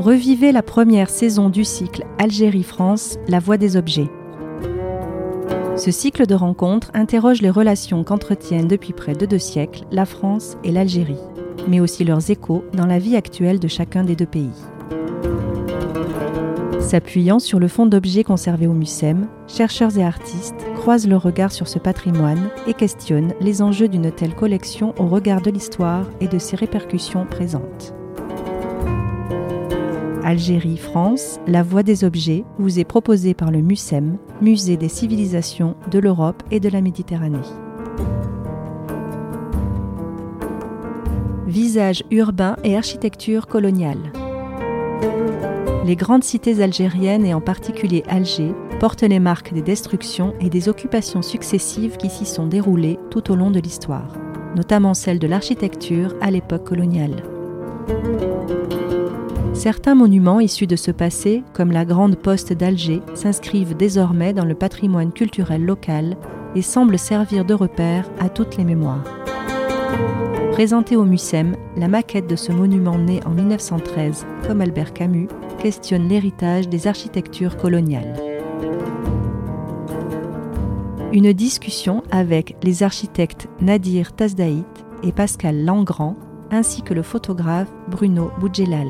[0.00, 4.08] Revivez la première saison du cycle Algérie-France, la voie des objets.
[5.76, 10.56] Ce cycle de rencontres interroge les relations qu'entretiennent depuis près de deux siècles la France
[10.64, 11.20] et l'Algérie,
[11.68, 14.48] mais aussi leurs échos dans la vie actuelle de chacun des deux pays.
[16.80, 21.68] S'appuyant sur le fond d'objets conservés au MUSEM, chercheurs et artistes croisent le regard sur
[21.68, 26.38] ce patrimoine et questionnent les enjeux d'une telle collection au regard de l'histoire et de
[26.38, 27.92] ses répercussions présentes.
[30.30, 35.74] Algérie, France, La Voie des Objets vous est proposée par le MUSEM, Musée des civilisations
[35.90, 37.38] de l'Europe et de la Méditerranée.
[41.48, 44.12] Visage urbain et architecture coloniale.
[45.84, 50.68] Les grandes cités algériennes et en particulier Alger portent les marques des destructions et des
[50.68, 54.16] occupations successives qui s'y sont déroulées tout au long de l'histoire,
[54.54, 57.24] notamment celle de l'architecture à l'époque coloniale.
[59.60, 64.54] Certains monuments issus de ce passé, comme la Grande Poste d'Alger, s'inscrivent désormais dans le
[64.54, 66.16] patrimoine culturel local
[66.54, 69.04] et semblent servir de repère à toutes les mémoires.
[70.52, 76.08] Présentée au MUSEM, la maquette de ce monument né en 1913, comme Albert Camus, questionne
[76.08, 78.14] l'héritage des architectures coloniales.
[81.12, 84.64] Une discussion avec les architectes Nadir Tazdaït
[85.02, 86.16] et Pascal Langrand,
[86.50, 88.88] ainsi que le photographe Bruno Boudjelal.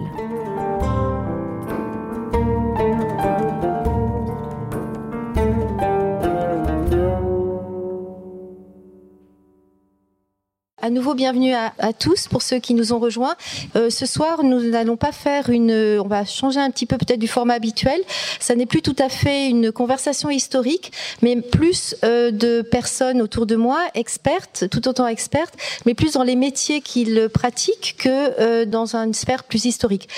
[10.90, 13.36] Nouveau, bienvenue à, tous pour ceux qui nous ont rejoints.
[13.76, 15.70] Euh, ce soir, nous n'allons pas faire une.
[16.02, 18.00] On va changer un petit peu peut-être du format habituel.
[18.40, 20.90] Ça n'est plus tout à fait une conversation historique,
[21.22, 25.54] mais plus euh, de personnes autour de moi, expertes, tout autant expertes,
[25.86, 28.08] mais plus dans les métiers qu'ils pratiquent que
[28.40, 30.08] euh, dans une sphère plus historique.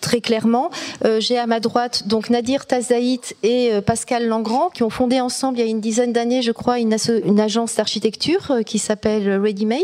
[0.00, 0.70] Très clairement,
[1.18, 5.64] j'ai à ma droite donc Nadir Tazaït et Pascal Langrand qui ont fondé ensemble il
[5.64, 9.80] y a une dizaine d'années, je crois, une, une agence d'architecture qui s'appelle Ready Made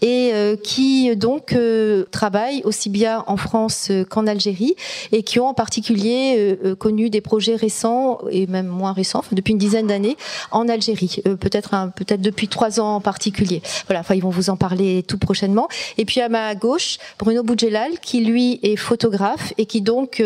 [0.00, 4.74] et euh, qui donc euh, travaillent aussi bien en France euh, qu'en Algérie
[5.12, 9.58] et qui ont en particulier connu des projets récents et même moins récents, depuis une
[9.58, 10.16] dizaine d'années
[10.50, 13.62] en Algérie, peut-être peut-être depuis trois ans en particulier.
[13.86, 15.68] Voilà, enfin ils vont vous en parler tout prochainement.
[15.98, 20.22] Et puis à ma gauche, Bruno Boudjelal qui lui est photographe et qui donc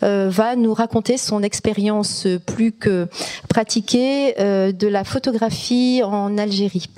[0.00, 3.08] va nous raconter son expérience plus que
[3.48, 6.88] pratiquée de la photographie en Algérie.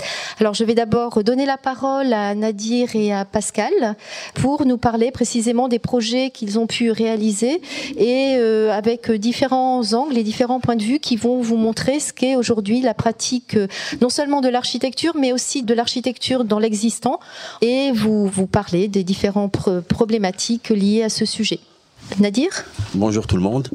[0.40, 3.94] Alors je vais d'abord donner la parole parole à Nadir et à Pascal
[4.34, 7.62] pour nous parler précisément des projets qu'ils ont pu réaliser
[7.96, 12.12] et euh, avec différents angles et différents points de vue qui vont vous montrer ce
[12.12, 13.68] qu'est aujourd'hui la pratique euh,
[14.00, 17.20] non seulement de l'architecture mais aussi de l'architecture dans l'existant
[17.62, 21.60] et vous vous parler des différentes problématiques liées à ce sujet.
[22.18, 22.50] Nadir
[22.94, 23.68] Bonjour tout le monde.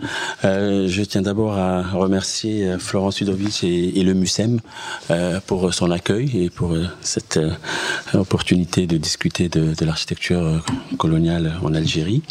[0.43, 4.59] Euh, je tiens d'abord à remercier euh, Florence Sudovic et, le MUSEM
[5.09, 7.39] euh, pour son accueil et pour cette
[8.13, 10.61] opportunité de discuter de, l'architecture
[10.97, 12.23] coloniale en Algérie.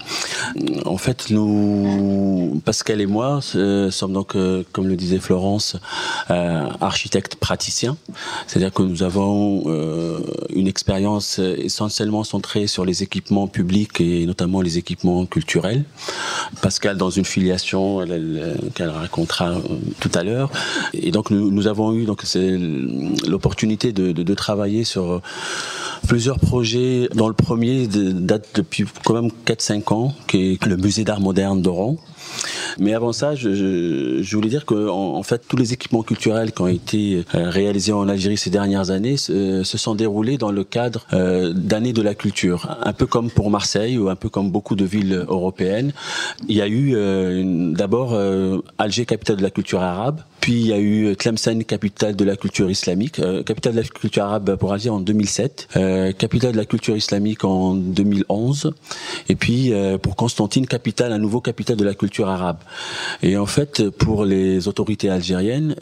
[0.85, 4.37] En fait, nous, Pascal et moi, sommes donc,
[4.73, 5.77] comme le disait Florence,
[6.29, 7.97] architectes praticiens.
[8.47, 9.65] C'est-à-dire que nous avons
[10.55, 15.85] une expérience essentiellement centrée sur les équipements publics et notamment les équipements culturels.
[16.61, 18.05] Pascal dans une filiation
[18.75, 19.61] qu'elle racontera euh,
[20.01, 20.51] tout à l'heure.
[20.93, 22.23] Et donc nous, avons eu donc
[23.27, 25.23] l'opportunité de, travailler sur euh,
[26.09, 27.09] plusieurs projets.
[27.15, 31.63] Dans le premier date depuis quand même 4-5 ans, qui est le musée d'art moderne
[31.63, 31.97] d'Oran.
[32.79, 34.89] Mais avant ça, je, voulais dire que
[35.25, 39.17] fait, tous les équipements culturels qui ont été euh, réalisés en Algérie ces dernières années
[39.17, 43.51] se, sont déroulés dans le cadre euh, d'années de la culture, un peu comme pour
[43.51, 45.93] Marseille ou un peu comme beaucoup de villes européennes.
[46.49, 48.17] Il y a eu euh, d'abord
[48.79, 52.37] Alger, capitale de la culture arabe, puis il y a eu Tlemcen, capitale de la
[52.37, 55.69] culture islamique, capitale de la culture arabe pour Alger en 2007,
[56.19, 58.75] capitale de la culture islamique en 2011,
[59.31, 59.73] et puis
[60.03, 62.59] pour Constantine, capitale, un nouveau capitale de la culture arabe.
[63.23, 65.77] Et en fait, pour les autorités algériennes,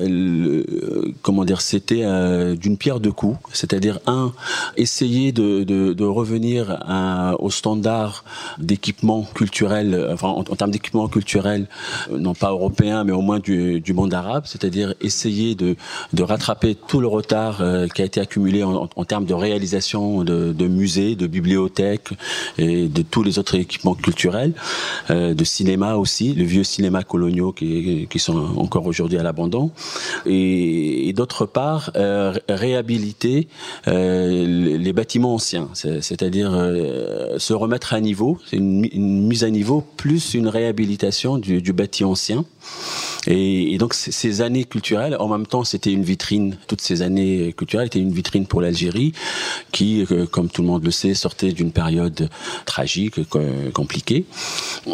[1.22, 3.38] comment dire, c'était euh, d'une pierre deux coups.
[3.52, 4.32] C'est-à-dire un,
[4.76, 8.24] essayer de, de, de revenir à, au standard
[8.58, 11.66] d'équipement culturel, enfin en, termes d'équipement culturel,
[12.10, 15.76] euh, non pas européen, mais au moins du, du monde arabe, c'est-à-dire essayer de,
[16.20, 21.16] rattraper tout le retard euh, qui a été accumulé en, termes de réalisation de, musées,
[21.16, 22.10] de bibliothèques
[22.58, 24.52] et de tous les autres équipements culturels,
[25.10, 29.72] euh, de cinéma aussi, le vieux cinéma coloniaux qui, sont encore aujourd'hui à l'abandon,
[30.26, 33.48] et, d'autre part euh, réhabiliter
[33.86, 36.50] les bâtiments anciens, c'est-à-dire
[37.38, 42.44] se remettre à niveau, une, mise à niveau plus une réhabilitation du, du bâti ancien.
[43.26, 46.56] Et, donc ces années culturelles, en même temps, c'était une vitrine.
[46.66, 49.12] Toutes ces années culturelles étaient une vitrine pour l'Algérie,
[49.70, 52.28] qui, euh, comme tout le monde le sait, sortait d'une période
[52.66, 53.20] tragique,
[53.72, 54.24] compliquée.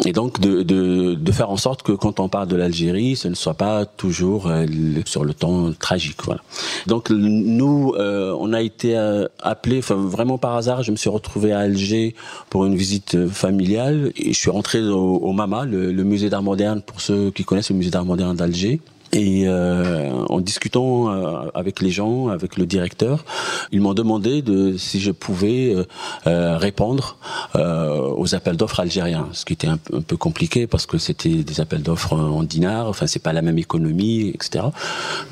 [0.05, 3.53] Et donc de, faire en sorte que quand on parle de l'Algérie, ce ne soit
[3.53, 4.65] pas toujours euh,
[5.05, 6.23] sur le temps tragique.
[6.25, 6.41] Voilà.
[6.87, 11.09] Donc nous, euh, on a été euh, appelés, enfin vraiment par hasard, je me suis
[11.09, 12.15] retrouvé à Alger
[12.49, 17.01] pour une visite familiale et je suis rentré au, MAMA, le musée d'art moderne, pour
[17.01, 18.79] ceux qui connaissent le musée d'art moderne d'Alger.
[19.11, 23.25] Et euh, en discutant euh, avec les gens, avec le directeur,
[23.71, 25.83] ils m'ont demandé de si je pouvais euh,
[26.27, 27.17] euh répondre
[27.55, 31.61] euh, aux appels d'offres algériens, ce qui était un, peu compliqué parce que c'était des
[31.61, 34.65] appels d'offres en dinars, enfin c'est pas la même économie, etc.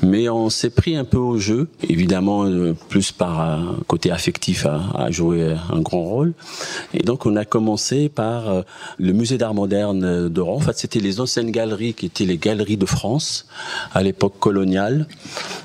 [0.02, 4.66] Mais on s'est pris un peu au jeu, évidemment euh, plus par un côté affectif
[4.66, 6.32] à, à, jouer un grand rôle.
[6.94, 8.64] Et donc on a commencé par
[8.98, 10.56] le musée d'art moderne d'Oran.
[10.56, 13.46] En fait, c'était les anciennes galeries qui étaient les galeries de France
[13.92, 15.06] à l'époque coloniale,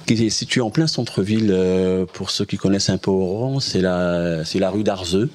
[0.06, 1.52] qui est situé en plein centre-ville.
[1.52, 5.30] Euh, pour ceux qui connaissent un peu Oran, c'est la, c'est la rue d'Arzeux.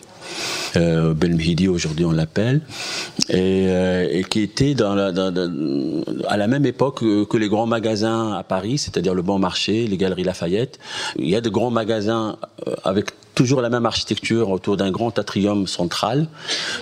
[0.77, 2.61] Euh, Belmhidi aujourd'hui on l'appelle
[3.31, 9.15] et, euh, qui était à la même époque que les grands magasins à Paris, c'est-à-dire
[9.15, 10.79] le Bon Marché, les Galeries Lafayette.
[11.19, 12.37] Il y a de grands magasins
[12.67, 16.27] euh, avec toujours la même architecture autour d'un grand atrium central,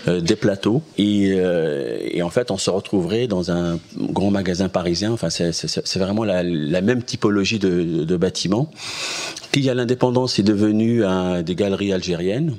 [0.08, 0.80] euh, des plateaux.
[0.96, 5.12] Et, euh, et, en fait, on se retrouverait dans un grand magasin parisien.
[5.12, 6.42] Enfin, c'est vraiment la,
[6.80, 8.70] même typologie de, bâtiment
[9.52, 12.54] qui, à l'indépendance, est devenu un, des galeries algériennes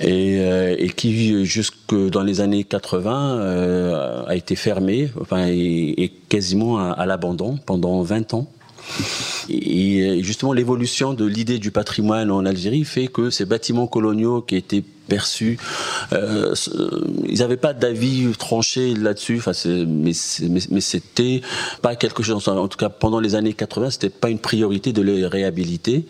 [0.00, 6.78] et, euh, qui, jusque dans les années 80, euh, a été fermé, enfin, et, quasiment
[6.92, 8.46] à l'abandon pendant 20 ans.
[9.48, 14.56] Et justement, l'évolution de l'idée du patrimoine en Algérie fait que ces bâtiments coloniaux qui
[14.56, 15.58] étaient perçus.
[16.12, 16.54] Euh,
[17.28, 19.38] ils n'avaient pas d'avis tranché là-dessus.
[19.38, 20.12] Enfin, mais,
[20.42, 21.40] mais, mais c'était
[21.82, 22.46] pas quelque chose.
[22.48, 26.06] En tout cas, pendant les années 80, c'était pas une priorité de les réhabiliter.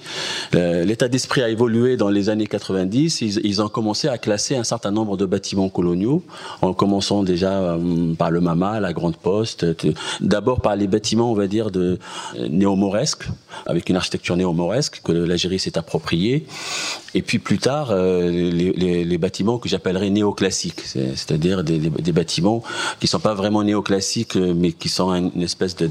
[0.54, 3.20] Euh, L'état d'esprit a évolué dans les années 90.
[3.20, 6.22] Ils, ont commencé à classer un certain nombre de bâtiments coloniaux,
[6.62, 9.66] en commençant déjà euh, par le Mama, la Grande Poste.
[10.20, 11.98] D'abord par les bâtiments, on va dire, de
[12.36, 13.28] euh, néo-mauresques,
[13.66, 16.46] avec une architecture néo-mauresque que l'Algérie s'est appropriée.
[17.14, 21.78] Et puis plus tard, euh, les, les, bâtiments que j'appellerais néoclassiques, c'est-à-dire des,
[22.12, 22.62] bâtiments
[23.00, 25.90] qui sont pas vraiment néoclassiques, mais qui sont une espèce de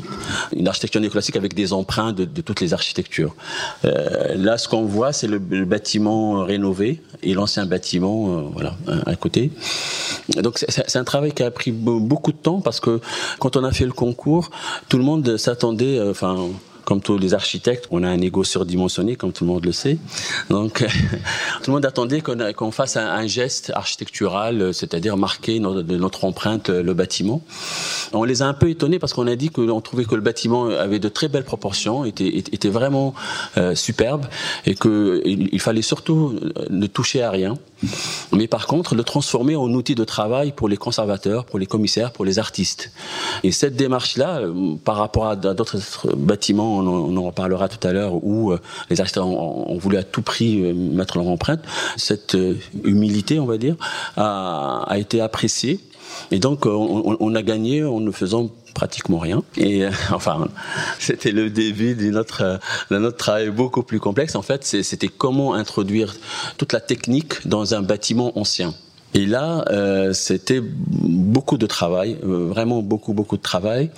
[0.65, 3.35] architecture néoclassique avec des emprunts de, toutes les architectures.
[3.85, 9.51] Euh, là, ce qu'on voit, c'est le, bâtiment rénové et l'ancien bâtiment, euh, à côté.
[10.35, 12.99] Donc c'est un travail qui a pris beaucoup de temps parce que
[13.39, 14.49] quand on a fait le concours,
[14.89, 16.49] tout le monde s'attendait, euh, enfin
[16.85, 19.97] comme tous les architectes, on a un ego surdimensionné, comme tout le monde le sait.
[20.49, 20.79] Donc,
[21.63, 26.69] tout le monde attendait qu'on qu fasse un, geste architectural, c'est-à-dire marquer notre, notre empreinte
[26.69, 27.41] le bâtiment.
[28.11, 30.67] On les a un peu étonnés parce qu'on a dit qu'on trouvait que le bâtiment
[30.67, 33.13] avait de très belles proportions, était, était vraiment
[33.57, 34.25] euh, superbe,
[34.65, 36.39] et qu'il il fallait surtout
[36.69, 37.55] ne toucher à rien.
[38.31, 42.11] Mais par contre, le transformer en outil de travail pour les conservateurs, pour les commissaires,
[42.11, 42.91] pour les artistes.
[43.43, 44.41] Et cette démarche-là,
[44.83, 45.77] par rapport à d'autres
[46.15, 48.53] bâtiments, on, en reparlera tout à l'heure, où
[48.89, 51.61] les artistes ont, voulu à tout prix mettre leur empreinte,
[51.97, 52.37] cette
[52.83, 53.75] humilité, on va dire,
[54.17, 55.79] a, a été appréciée.
[56.33, 59.43] Et donc, on, on, a gagné en ne faisant pratiquement rien.
[59.55, 60.47] Et euh, enfin,
[60.97, 62.59] c'était le début de notre,
[62.89, 64.33] de notre travail beaucoup plus complexe.
[64.33, 66.15] En fait, c'était comment introduire
[66.57, 68.73] toute la technique dans un bâtiment ancien.
[69.15, 73.91] Et là, euh, c'était beaucoup de travail, euh, vraiment beaucoup, beaucoup de travail.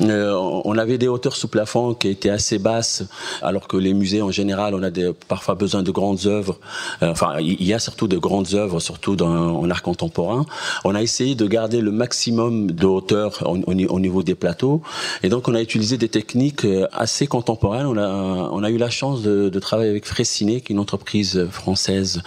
[0.00, 0.32] Euh,
[0.64, 3.04] on avait des hauteurs sous plafond qui étaient assez basses,
[3.42, 6.58] alors que les musées en général, on a des, parfois besoin de grandes œuvres.
[7.02, 10.46] Euh, enfin, il y a surtout de grandes œuvres, surtout dans, en art contemporain.
[10.84, 14.82] On a essayé de garder le maximum de hauteur au, au, niveau des plateaux.
[15.22, 17.86] Et donc, on a utilisé des techniques euh, assez contemporaines.
[17.86, 18.08] On a,
[18.52, 22.22] on a eu la chance de, de travailler avec Fressinet, qui est une entreprise française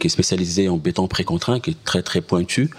[0.00, 2.70] qui est spécialisée en béton précontraint, qui est très très pointu,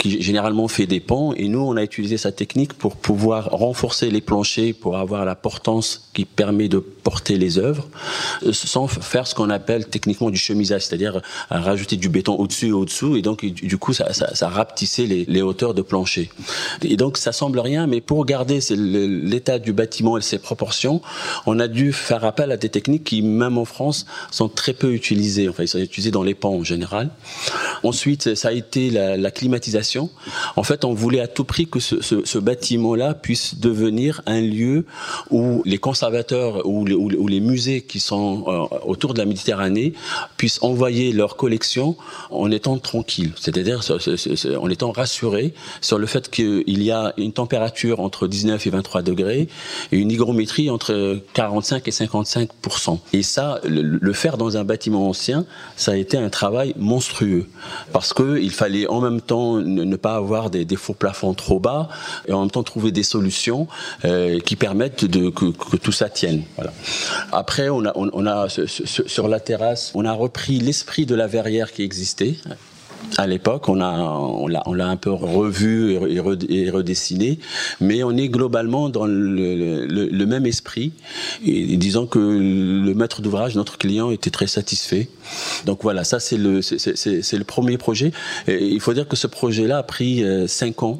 [0.00, 1.32] qui généralement fait des pans.
[1.34, 5.34] Et nous, on a utilisé sa technique pour pouvoir renforcer les planchers, pour avoir la
[5.34, 7.86] portance qui permet de porter les œuvres,
[8.50, 13.14] sans faire ce qu'on appelle techniquement du chemisage, c'est-à-dire rajouter du béton au-dessus et au-dessous,
[13.14, 16.32] et donc du coup ça, ça, rapetissait les, hauteurs de plancher.
[16.82, 21.00] Et donc ça semble rien, mais pour garder l'état du bâtiment et ses proportions,
[21.46, 24.92] on a dû faire appel à des techniques qui, même en France, sont très peu
[24.92, 25.48] utilisées.
[25.48, 27.10] Enfin, ils sont utilisés dans les pans en général.
[27.84, 30.10] Ensuite, ça a été la, climatisation.
[30.56, 34.40] En fait, on voulait à tout prix que ce, ce, ce bâtiment-là puisse devenir un
[34.40, 34.86] lieu
[35.30, 39.92] où les conservateurs ou les, ou les musées qui sont euh, autour de la Méditerranée
[40.36, 41.96] puissent envoyer leurs collections
[42.30, 43.80] en étant tranquilles, c'est-à-dire
[44.60, 49.02] en étant rassurés sur le fait qu'il y a une température entre 19 et 23
[49.02, 49.48] degrés
[49.92, 55.44] et une hygrométrie entre 45 et 55% Et ça, le, faire dans un bâtiment ancien,
[55.76, 57.46] ça a été un travail monstrueux
[57.92, 61.88] parce que il fallait en même temps ne, pas avoir des, faux plafonds trop bas
[62.28, 63.66] et en même temps trouver des solutions
[64.04, 66.42] euh, qui permettent que, que, tout ça tienne.
[66.56, 66.72] Voilà.
[67.32, 71.72] Après, on a, on, a sur la terrasse, on a repris l'esprit de la verrière
[71.72, 72.36] qui existait
[73.16, 77.38] à l'époque, on a, on l'a, on un peu revu et, redessiné,
[77.80, 80.92] mais on est globalement dans le, même esprit,
[81.44, 85.08] et disant que le maître d'ouvrage, notre client, était très satisfait.
[85.64, 88.12] Donc voilà, ça c'est le, le premier projet.
[88.48, 90.98] Et il faut dire que ce projet-là a pris euh, cinq ans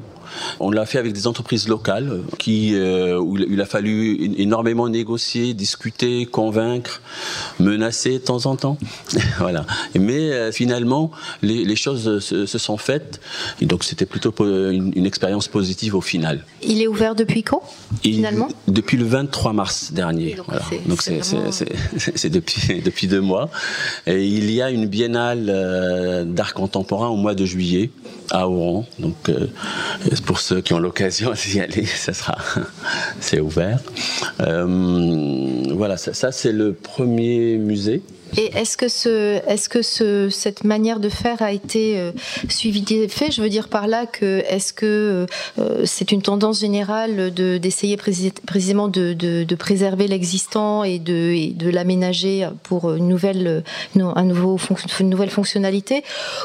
[0.61, 5.55] on l'a fait avec des entreprises locales qui, euh, où il a fallu énormément négocier,
[5.55, 7.01] discuter, convaincre,
[7.59, 8.79] menacer de temps en temps.
[9.39, 9.67] voilà.
[9.99, 11.11] Mais euh, finalement,
[11.43, 13.21] les, les choses se, se, sont faites.
[13.61, 16.45] Et donc c'était plutôt une, une, expérience positive au final.
[16.63, 17.63] Il est ouvert depuis quand
[18.03, 18.49] finalement?
[18.67, 20.35] Il, Depuis le 23 mars dernier.
[20.35, 20.65] Donc voilà.
[21.01, 21.51] c'est vraiment...
[22.37, 23.49] depuis, depuis deux mois.
[24.07, 27.91] Et il y a une biennale euh, d'art contemporain au mois de juillet
[28.31, 28.87] à Oran.
[28.99, 29.47] Donc euh,
[30.21, 32.37] pour ceux qui ont l'occasion d'y aller, ça sera,
[33.21, 33.81] c'est ouvert.
[34.41, 38.03] Euh, voilà, ça, ça c'est le premier musée.
[38.37, 42.13] Et est-ce que, ce, est-ce que ce, cette manière de faire a été euh,
[42.49, 43.33] suivie des faits?
[43.33, 45.27] Je veux dire par là que est-ce que
[45.59, 50.99] euh, c'est une tendance générale de, d'essayer précis, précisément de, de, de, préserver l'existant et
[50.99, 53.63] de, de l'aménager pour une nouvelle,
[53.97, 54.59] un nouveau
[55.01, 56.03] une nouvelle fonctionnalité?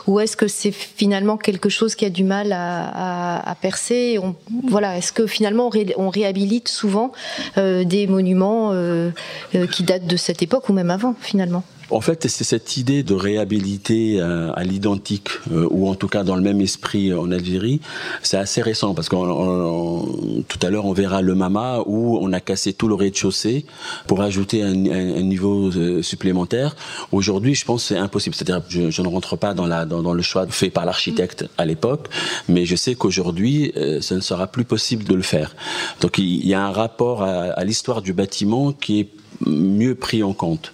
[0.07, 4.19] Ou est-ce que c'est finalement quelque chose qui a du mal à, à, à percer?
[4.67, 7.11] Voilà, est-ce que finalement on réhabilite souvent
[7.57, 9.11] euh, des monuments euh,
[9.55, 11.63] euh, qui datent de cette époque ou même avant finalement?
[11.91, 16.23] En fait, c'est cette idée de réhabiliter euh, à l'identique, euh, ou en tout cas
[16.23, 17.81] dans le même esprit en Algérie,
[18.23, 22.39] c'est assez récent, parce que tout à l'heure, on verra le Mama, où on a
[22.39, 23.65] cassé tout le rez-de-chaussée
[24.07, 26.75] pour ajouter un, niveau euh, supplémentaire.
[27.11, 28.35] Aujourd'hui, je pense que c'est impossible.
[28.35, 32.07] C'est-à-dire, je, je, ne rentre pas dans, le choix fait par l'architecte à l'époque,
[32.47, 35.55] mais je sais qu'aujourd'hui, euh, ce ne sera plus possible de le faire.
[35.99, 39.09] Donc, il y a un rapport à l'histoire du bâtiment qui est
[39.45, 40.71] mieux pris en compte.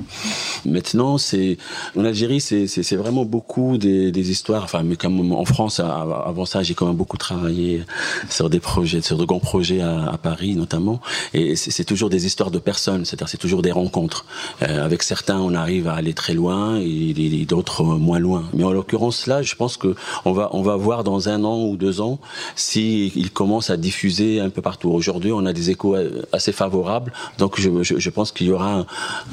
[0.66, 1.58] Maintenant, c'est
[1.96, 4.64] en Algérie, c'est vraiment beaucoup des, histoires.
[4.64, 7.84] Enfin, mais comme en France, avant ça, j'ai quand même beaucoup travaillé
[8.30, 11.00] sur des projets, sur de grands projets à, Paris notamment.
[11.34, 14.26] Et c'est toujours des histoires de personnes, c'est-à-dire c'est toujours des rencontres.
[14.64, 18.44] Euh, avec certains, on arrive à aller très loin et, et d'autres moins loin.
[18.54, 19.96] Mais en l'occurrence là, je pense que
[20.26, 22.20] on va on va voir dans un an ou deux ans
[22.56, 24.90] si il commence à diffuser un peu partout.
[24.90, 25.96] Aujourd'hui, on a des échos
[26.32, 28.86] assez favorables, donc je, je, je pense qu'il y aura un,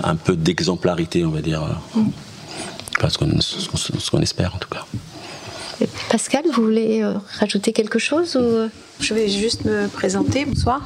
[0.02, 1.62] un peu d'exemplarité, on va dire.
[1.94, 2.08] Mm.
[3.00, 4.84] Parce qu'on, ce qu'on espère en tout cas.
[6.08, 8.68] Pascal, vous voulez euh, rajouter quelque chose ou...
[9.00, 10.44] Je vais juste me présenter.
[10.44, 10.80] Bonsoir.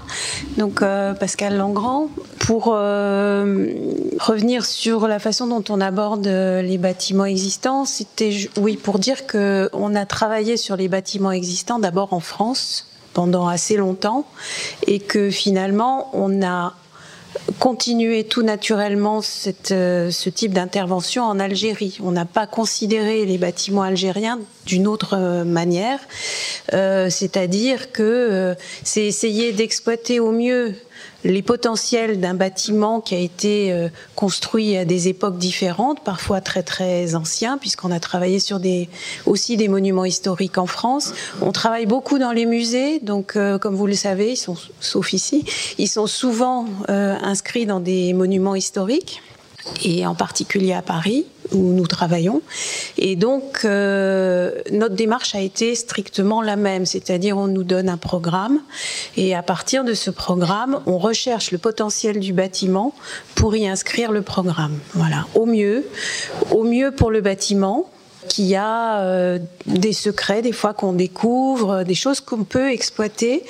[0.57, 2.09] Donc euh, Pascal Langrand.
[2.39, 3.67] Pour euh,
[4.19, 9.69] revenir sur la façon dont on aborde les bâtiments existants, c'était oui pour dire que
[9.75, 14.27] on a travaillé sur les bâtiments existants d'abord en France pendant assez longtemps
[14.87, 16.75] et que finalement on a
[17.59, 19.21] continuer tout naturellement
[19.71, 21.99] euh, ce type d'intervention en Algérie.
[22.03, 25.99] On n'a pas considéré les bâtiments algériens d'une autre euh, manière,
[26.73, 28.55] euh, c'est-à-dire que
[28.85, 30.75] c'est essayer d'exploiter au mieux
[31.25, 36.63] les potentiels d'un bâtiment qui a été euh, construit à des époques différentes, parfois très
[36.63, 38.89] très anciens, puisqu'on a travaillé sur des
[39.27, 41.13] aussi des monuments historiques en France.
[41.43, 45.13] On travaille beaucoup dans les musées, donc euh, comme vous le savez, ils sont, sauf
[45.13, 45.45] ici,
[45.79, 49.23] ils sont souvent euh, inscrits dans des monuments historiques
[49.85, 52.43] et en particulier à Paris où nous travaillons.
[52.99, 57.97] Et donc, euh, notre démarche a été strictement la même, c'est-à-dire on nous donne un
[57.97, 58.61] programme
[59.17, 62.95] et à partir de ce programme, on recherche le potentiel du bâtiment
[63.35, 64.79] pour y inscrire le programme.
[64.95, 65.87] Voilà, au mieux,
[66.51, 67.91] au mieux pour le bâtiment
[68.29, 73.43] qui a euh, des secrets des fois qu'on découvre, des choses qu'on peut exploiter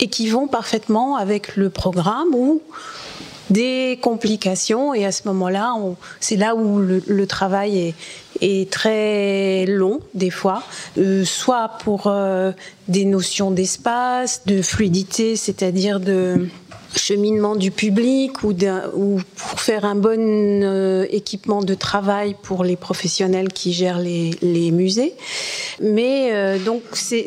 [0.00, 2.60] et qui vont parfaitement avec le programme ou
[3.50, 4.94] des complications.
[4.94, 5.74] Et à ce moment-là,
[6.20, 7.94] c'est là où le, travail est,
[8.40, 10.62] est, très long des fois,
[10.98, 12.52] euh, soit pour euh,
[12.88, 16.48] des notions d'espace, de fluidité, c'est-à-dire de
[16.96, 18.54] cheminement du public ou,
[18.94, 24.30] ou pour faire un bon euh, équipement de travail pour les professionnels qui gèrent les,
[24.42, 25.14] les musées.
[25.80, 27.26] Mais euh, donc c'est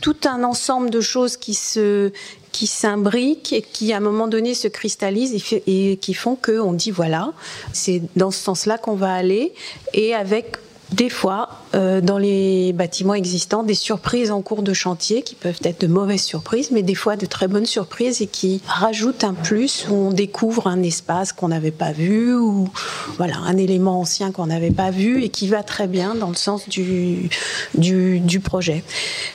[0.00, 2.12] tout un ensemble de choses qui se
[2.52, 6.74] qui s'imbriquent et qui à un moment donné se cristallisent et, et qui font qu'on
[6.74, 7.32] dit voilà,
[7.72, 9.54] c'est dans ce sens-là qu'on va aller
[9.94, 10.56] et avec
[10.92, 15.60] des fois, euh, dans les bâtiments existants, des surprises en cours de chantier qui peuvent
[15.64, 19.32] être de mauvaises surprises, mais des fois de très bonnes surprises et qui rajoutent un
[19.32, 22.68] plus où on découvre un espace qu'on n'avait pas vu ou
[23.16, 26.34] voilà un élément ancien qu'on n'avait pas vu et qui va très bien dans le
[26.34, 27.30] sens du,
[27.74, 28.84] du, projet.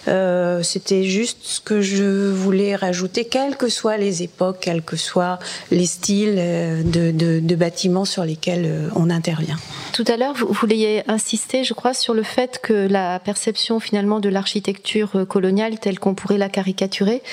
[0.08, 4.96] Euh, c'était juste ce que je voulais rajouter, quelles que soient les époques, quels que
[4.96, 5.40] soient
[5.72, 9.58] les styles euh, de, de, bâtiments sur lesquels on intervient.
[9.98, 14.20] Tout à l'heure, vous vouliez insister je crois, sur le fait que la perception finalement
[14.20, 17.24] de l'architecture euh, coloniale telle qu'on pourrait la caricaturer,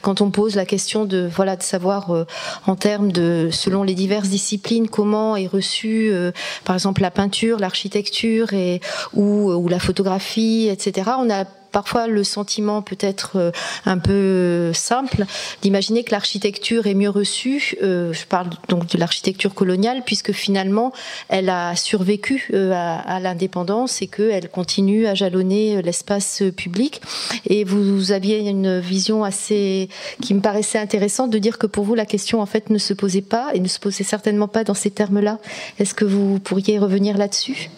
[0.00, 2.24] quand on pose la question de voilà de savoir euh,
[2.66, 6.32] en termes de selon les diverses disciplines comment est reçue euh,
[6.64, 8.80] par exemple la peinture, l'architecture et
[9.12, 11.10] ou, ou la photographie, etc.
[11.18, 13.50] On a parfois le sentiment peut-être euh,
[13.84, 15.24] un peu simple
[15.60, 17.76] d'imaginer que l'architecture est mieux reçue.
[17.82, 20.92] Euh, je parle donc de l'architecture coloniale puisque finalement
[21.28, 27.02] elle a survécu euh, à, l'indépendance et qu'elle continue à jalonner l'espace public.
[27.46, 29.88] Et vous, aviez une vision assez
[30.22, 32.94] qui me paraissait intéressante de dire que pour vous la question en fait ne se
[32.94, 35.38] posait pas et ne se posait certainement pas dans ces termes-là.
[35.80, 37.70] Est-ce que vous pourriez revenir là-dessus?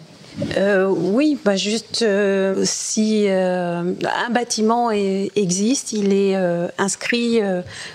[0.59, 6.37] Euh, oui, bah juste euh, si euh, un bâtiment existe, il est
[6.79, 7.41] inscrit,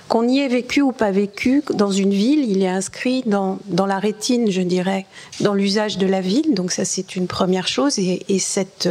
[0.07, 3.86] qu'on y ait vécu ou pas vécu dans une ville, il est inscrit dans, dans
[3.86, 5.05] la rétine, je dirais,
[5.39, 6.53] dans l'usage de la ville.
[6.53, 8.00] Donc ça, c'est une première chose.
[8.00, 8.89] Et, et cette,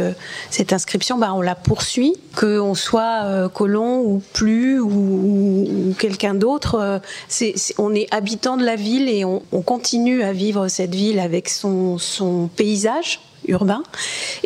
[0.49, 7.01] cette inscription, bah, on la poursuit, qu'on soit colon ou plus ou, ou quelqu'un d'autre.
[7.27, 11.19] c'est on est habitant de la ville et on, on continue à vivre cette ville
[11.19, 13.83] avec son, son paysage urbain.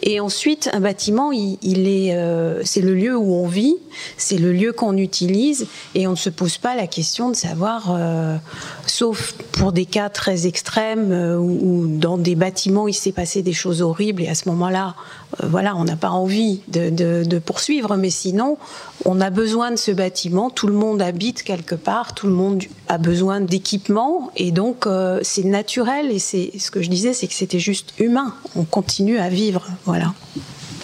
[0.02, 3.76] Et ensuite, un bâtiment, il, est, euh, c'est le lieu où on vit,
[4.18, 7.88] c'est le lieu qu'on utilise, et on ne se pose pas la question de savoir,
[7.90, 8.38] euh,
[8.86, 13.54] sauf pour des cas très extrêmes euh, où, dans des bâtiments il s'est passé des
[13.54, 14.96] choses horribles, et à ce moment-là,
[15.44, 18.58] voilà, on n'a pas envie de, de, poursuivre, mais sinon,
[19.04, 20.50] on a besoin de ce bâtiment.
[20.50, 24.88] Tout le monde habite quelque part, tout le monde a besoin d'équipement, et donc
[25.24, 26.12] c'est naturel.
[26.12, 28.34] Et c'est ce que je disais, c'est que c'était juste humain.
[28.56, 29.66] On continue à vivre.
[29.86, 30.14] Voilà.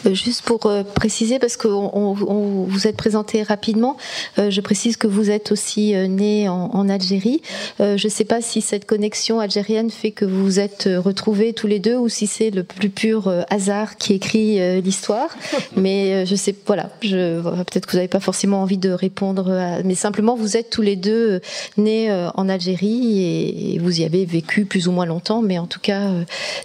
[0.06, 3.98] Euh, juste pour euh, préciser, parce que on, vous êtes présenté rapidement,
[4.40, 7.42] euh, je précise que vous êtes aussi né en, Algérie.
[7.80, 11.68] je ne sais pas si cette connexion algérienne fait que vous vous êtes retrouvés tous
[11.68, 15.30] les deux ou si c'est le plus pur hasard qui écrit l'histoire.
[15.78, 20.36] Mais je sais, voilà, peut-être que vous n'avez pas forcément envie de répondre, mais simplement
[20.36, 21.40] vous êtes tous les deux
[21.78, 25.80] nés en Algérie et, vous y avez vécu plus ou moins longtemps, mais en tout
[25.80, 26.10] cas,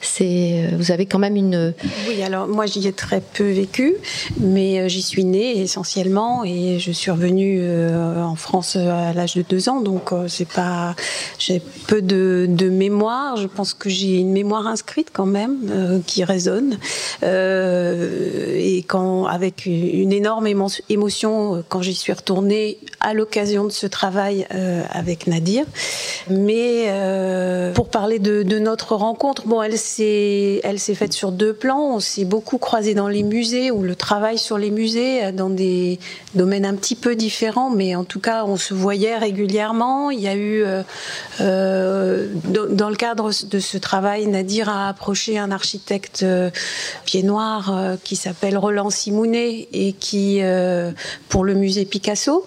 [0.01, 1.75] c'est, vous avez quand même une.
[2.09, 3.97] Oui, alors moi j'y ai très peu vécu,
[4.41, 9.13] mais euh, j'y suis née essentiellement et je suis revenue euh, en France euh, à
[9.13, 10.95] l'âge de deux ans, donc c'est pas,
[11.39, 13.37] j'ai peu de, mémoire.
[13.37, 16.79] Je pense que j'ai une mémoire inscrite quand même qui résonne
[17.23, 20.49] et quand avec une énorme
[20.89, 24.47] émotion quand j'y suis retournée à l'occasion de ce travail
[24.91, 25.65] avec Nadir.
[26.29, 26.91] Mais
[27.75, 31.95] pour parler de, notre rencontre, bon, elle s'est, elle s'est faite sur deux plans.
[31.95, 35.33] On s'est beaucoup croisé dans les les musées ou le travail sur les musées euh,
[35.33, 35.99] dans des
[36.35, 40.11] domaines un petit peu différents, mais en tout cas, on se voyait régulièrement.
[40.11, 40.83] Il y a eu, euh,
[41.41, 46.25] euh, dans, le cadre de ce travail, Nadir a approché un architecte
[47.07, 50.41] pied noir qui s'appelle Roland Simounet et qui,
[51.29, 52.47] pour le musée Picasso,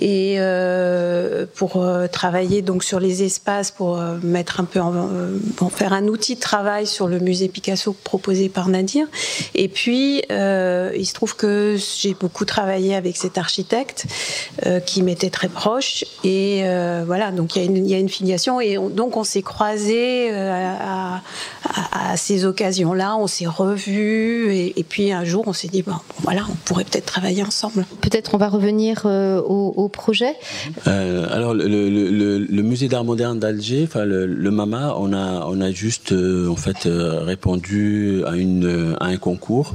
[0.00, 0.38] et
[1.54, 6.40] pour travailler donc sur les espaces, pour mettre un peu en, faire un outil de
[6.40, 9.06] travail sur le musée Picasso proposé par Nadir.
[9.54, 14.06] Et puis euh, il se trouve que j'ai beaucoup travaillé avec cet architecte
[14.66, 16.04] euh, qui m'était très proche.
[16.24, 18.60] Et euh, voilà, donc il y, a une filiation.
[18.60, 21.22] Et donc on s'est croisés à,
[22.16, 24.54] ces occasions-là, on s'est revus.
[24.54, 27.86] Et, puis un jour, on s'est dit, bon, voilà, on pourrait peut-être travailler ensemble.
[28.00, 30.34] Peut-être on va revenir au, projet.
[30.86, 36.56] alors, le, musée d'art moderne d'Alger, enfin le, MAMA, on a, on a juste en
[36.56, 39.74] fait répondu à, une, à un concours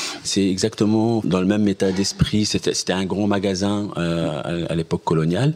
[0.23, 2.45] c'est exactement dans le même état d'esprit.
[2.45, 5.53] C'était un grand magasin euh, à, l'époque coloniale.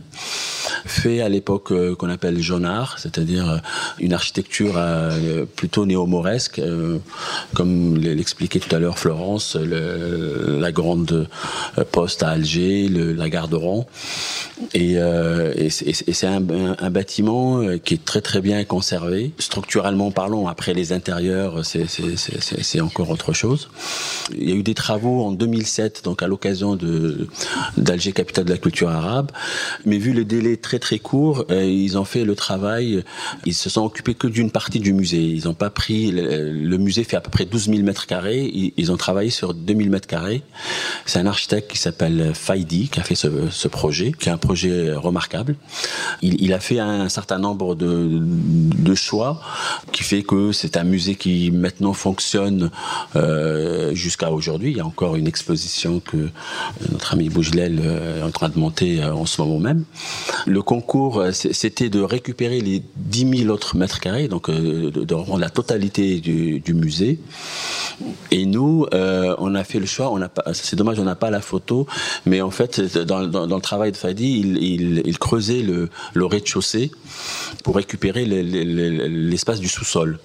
[0.86, 3.62] fait à l'époque qu'on appelle jaunard, c'est-à-dire
[4.00, 4.82] une architecture
[5.56, 6.62] plutôt néo-mauresque,
[7.54, 11.28] comme l'expliquait tout à l'heure Florence, la grande
[11.92, 13.88] poste à Alger, la gare de Rouen.
[14.74, 14.98] Et,
[15.70, 16.42] c'est un,
[16.90, 19.32] bâtiment qui est très très bien conservé.
[19.38, 23.70] Structurellement parlant, après les intérieurs, c'est encore autre chose.
[24.56, 26.78] Eu des travaux en 2007, donc à l'occasion
[27.78, 29.32] d'Alger, capitale de la culture arabe.
[29.86, 33.04] Mais vu le délai très très court, euh, ils ont fait le travail.
[33.46, 35.22] Ils se sont occupés que d'une partie du musée.
[35.22, 38.52] Ils n'ont pas pris le, musée fait à peu près 12 000 mètres carrés.
[38.78, 40.44] Ils, ont travaillé sur 2000 mètres carrés.
[41.06, 44.94] C'est un architecte qui s'appelle Faidi qui a fait ce, projet, qui est un projet
[44.94, 45.56] remarquable.
[46.22, 49.42] Il, a fait un certain nombre de, de choix
[49.92, 52.72] qui fait que c'est un musée qui maintenant fonctionne
[53.16, 54.45] euh, jusqu'à aujourd'hui.
[54.48, 56.30] Il y a encore une exposition que
[56.92, 59.86] notre ami Bougilel euh, est en train de monter euh, en ce moment même.
[60.46, 65.50] Le concours, c'était de récupérer les 10 000 autres mètres carrés, donc de, reprendre la
[65.50, 67.20] totalité du, musée.
[68.32, 70.14] Et nous, on a fait le choix.
[70.54, 71.88] C'est dommage, on n'a pas la photo,
[72.26, 76.92] mais en fait, dans, le travail de Fadi, il, il creusait le, le rez-de-chaussée
[77.64, 80.20] pour récupérer l'espace du sous-sol.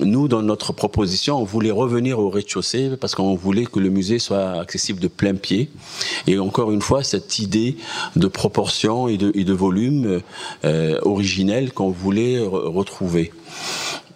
[0.00, 4.18] Nous, dans notre proposition, on voulait revenir au rez-de-chaussée parce qu'on voulait que le musée
[4.18, 5.70] soit accessible de plein pied.
[6.26, 7.76] Et encore une fois, cette idée
[8.16, 10.20] de proportion et de, volume
[10.64, 13.32] euh, originel qu'on voulait retrouver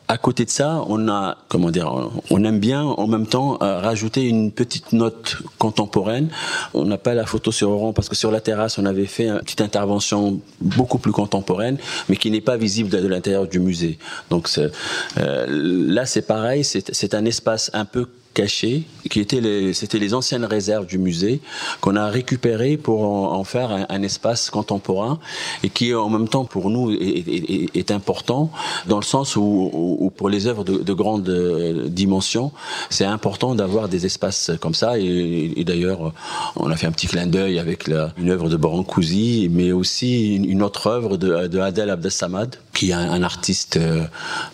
[0.08, 1.92] à côté de ça, on a, comment dire,
[2.30, 6.30] on aime bien en même temps euh, rajouter une petite note contemporaine.
[6.72, 9.28] On n'a pas la photo sur Oran parce que sur la terrasse, on avait fait
[9.28, 11.76] une petite intervention beaucoup plus contemporaine,
[12.08, 13.98] mais qui n'est pas visible de, l'intérieur du musée.
[14.30, 19.98] Donc euh, là, c'est pareil, c'est un espace un peu cachés, qui étaient les, c'était
[19.98, 21.40] les anciennes réserves du musée,
[21.80, 25.18] qu'on a récupérées pour en, faire un, espace contemporain
[25.64, 28.52] et qui en même temps pour nous est, important
[28.86, 32.52] dans le sens où, pour les œuvres de, grande euh, dimension,
[32.90, 36.12] c'est important d'avoir des espaces comme ça et, d'ailleurs
[36.56, 40.62] on a fait un petit clin d'œil avec une œuvre de Brancusi, mais aussi une,
[40.62, 44.04] autre œuvre de, de Adel Abdessamad qui est un, artiste euh,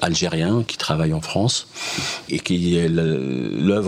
[0.00, 1.66] algérien qui travaille en France
[2.30, 2.88] et qui est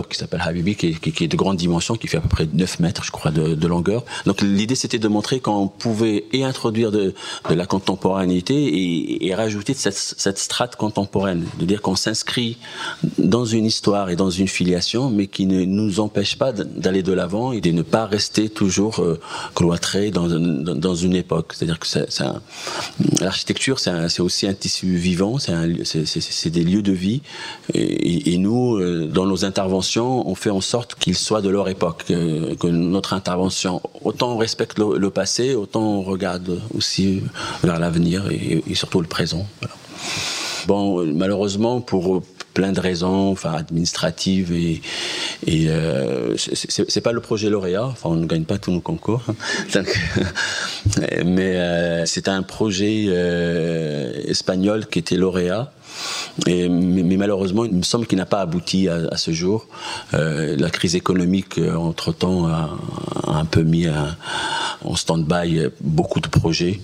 [0.09, 3.03] qui s'appelle Habibi, qui est, de grande dimension, qui fait à peu près 9 mètres,
[3.03, 4.03] je crois, de, longueur.
[4.25, 7.13] Donc l'idée, c'était de montrer qu'on pouvait et introduire de,
[7.49, 12.57] la contemporanéité et, rajouter cette, strate contemporaine, de dire qu'on s'inscrit
[13.17, 17.13] dans une histoire et dans une filiation, mais qui ne nous empêche pas d'aller de
[17.13, 19.19] l'avant et de ne pas rester toujours euh,
[20.11, 21.53] dans, une époque.
[21.53, 21.87] C'est-à-dire que
[23.21, 27.21] l'architecture, c'est aussi un tissu vivant, c'est des lieux de vie.
[27.73, 29.76] Et, et nous, euh, dans nos interventions,
[30.25, 34.79] on fait en sorte qu'ils soient de leur époque, que, notre intervention, autant on respecte
[34.79, 37.21] le, passé, autant on regarde aussi
[37.63, 39.47] vers l'avenir et, surtout le présent.
[40.67, 42.21] Bon, malheureusement, pour
[42.57, 44.81] plein de raisons, enfin administratives et,
[45.45, 47.85] et euh, c'est pas le projet lauréat.
[47.85, 49.35] Enfin, on ne gagne pas tous nos concours, hein.
[51.23, 55.71] mais euh, c'est un projet euh, espagnol qui était lauréat
[56.45, 56.67] mais,
[57.17, 59.67] malheureusement, il me semble qu'il n'a pas abouti à, ce jour.
[60.13, 62.69] Euh, la crise économique, euh, entre-temps, a,
[63.27, 63.87] un peu mis
[64.83, 66.79] en stand-by beaucoup de projets,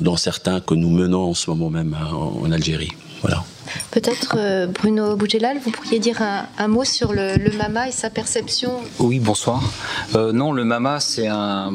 [0.00, 2.92] dont certains que nous menons en ce moment même hein, en Algérie.
[3.22, 3.44] Voilà.
[3.90, 8.72] Peut-être euh, Bruno Boudjelal, vous pourriez dire un, mot sur le, Mama et sa perception
[8.98, 9.62] Oui, bonsoir.
[10.14, 11.74] Euh, non, le Mama, c'est un,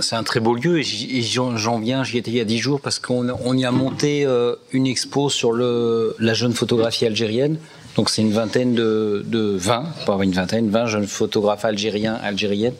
[0.00, 2.80] c'est un, très beau lieu et j'en viens, j'y étais il y a dix jours
[2.80, 7.58] parce qu'on on y a monté euh, une expo sur la jeune photographie algérienne.
[7.96, 12.74] Donc c'est une vingtaine de, de 20, pas une vingtaine, 20 jeunes photographes algériens, algériennes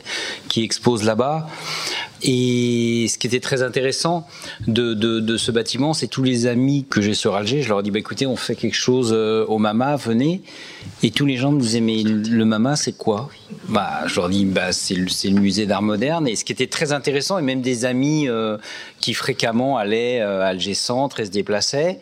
[0.48, 1.46] qui exposent là-bas.
[2.22, 4.26] Et ce qui était très intéressant
[4.66, 7.62] de, de, ce bâtiment, c'est tous les amis que j'ai sur Alger.
[7.62, 10.42] Je leur ai dit, bah, écoutez, on fait quelque chose euh, au Mama, venez.
[11.02, 13.28] Et tous les gens me disaient, mais le Mama, c'est quoi?
[13.68, 16.26] Bah, Je leur dis, bah, c'est le, le, musée d'art moderne.
[16.26, 18.56] Et ce qui était très intéressant, et même des amis euh,
[19.00, 22.00] qui fréquemment allaient euh, à Alger Centre et se déplaçaient,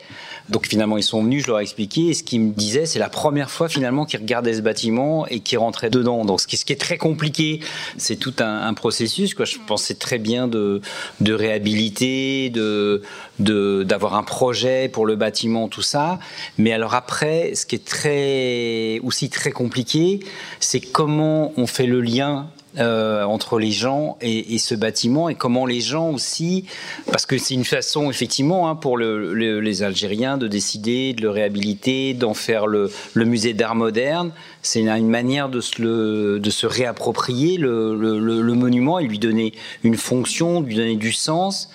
[0.50, 2.98] donc finalement, ils sont venus, je leur ai expliqué, et ce qu'ils me disaient, c'est
[2.98, 6.24] la première fois finalement qu'ils regardaient ce bâtiment et qu'ils rentraient dedans.
[6.24, 7.60] Donc ce qui, est très compliqué,
[7.96, 9.34] c'est tout un, processus.
[9.34, 9.46] Quoi.
[9.46, 10.82] Je pensais très bien de,
[11.20, 13.02] de réhabiliter, de
[13.38, 16.18] d'avoir un projet pour le bâtiment, tout ça.
[16.58, 20.20] Mais alors après, ce qui est très aussi très compliqué,
[20.60, 25.66] c'est comment on fait le lien euh, entre les gens et, ce bâtiment et comment
[25.66, 26.64] les gens aussi,
[27.10, 32.14] parce que c'est une façon effectivement hein, pour les Algériens de décider de le réhabiliter,
[32.14, 34.32] d'en faire le, musée d'art moderne.
[34.62, 40.74] C'est une, manière de se, réapproprier le, le, monument et lui donner une fonction, lui
[40.74, 41.70] donner du sens.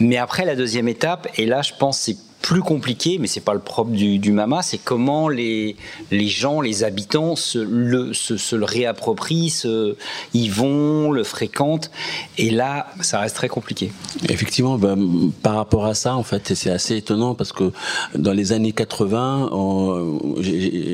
[0.00, 3.54] Mais après, la deuxième étape, et là, je pense, c'est plus compliqué, mais c'est pas
[3.54, 5.76] le propre du, Mama, c'est comment les,
[6.10, 9.96] les gens, les habitants se le, se, le réapproprient, se,
[10.34, 11.90] y vont, le fréquentent.
[12.38, 13.92] Et là, ça reste très compliqué.
[14.28, 17.72] Effectivement, ben, par rapport à ça, en fait, c'est assez étonnant parce que
[18.16, 19.50] dans les années 80,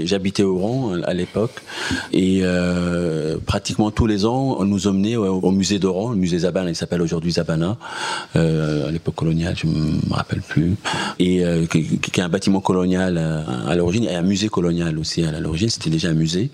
[0.05, 1.63] j'habitais au Rang à l'époque
[2.13, 6.71] et euh, pratiquement tous les ans, on nous emmenait au, musée d'Oran, le musée Zabana,
[6.71, 7.77] il s'appelle aujourd'hui Zabana,
[8.37, 10.77] euh, à l'époque coloniale, je me rappelle plus.
[11.45, 15.41] Euh, qui, est un bâtiment colonial euh, à, l'origine et un musée colonial aussi à
[15.41, 15.69] l'origine.
[15.69, 16.51] C'était déjà un musée.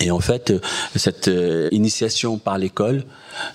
[0.00, 0.58] Et en fait, euh,
[0.96, 1.30] cette
[1.70, 3.04] initiation par l'école,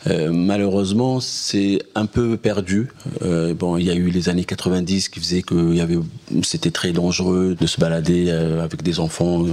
[0.08, 2.90] euh, malheureusement, c'est un peu perdu.
[3.22, 5.76] Euh, bon, il y a eu les années 90 qui faisaient que
[6.44, 9.46] c'était très dangereux de se balader euh, avec des enfants.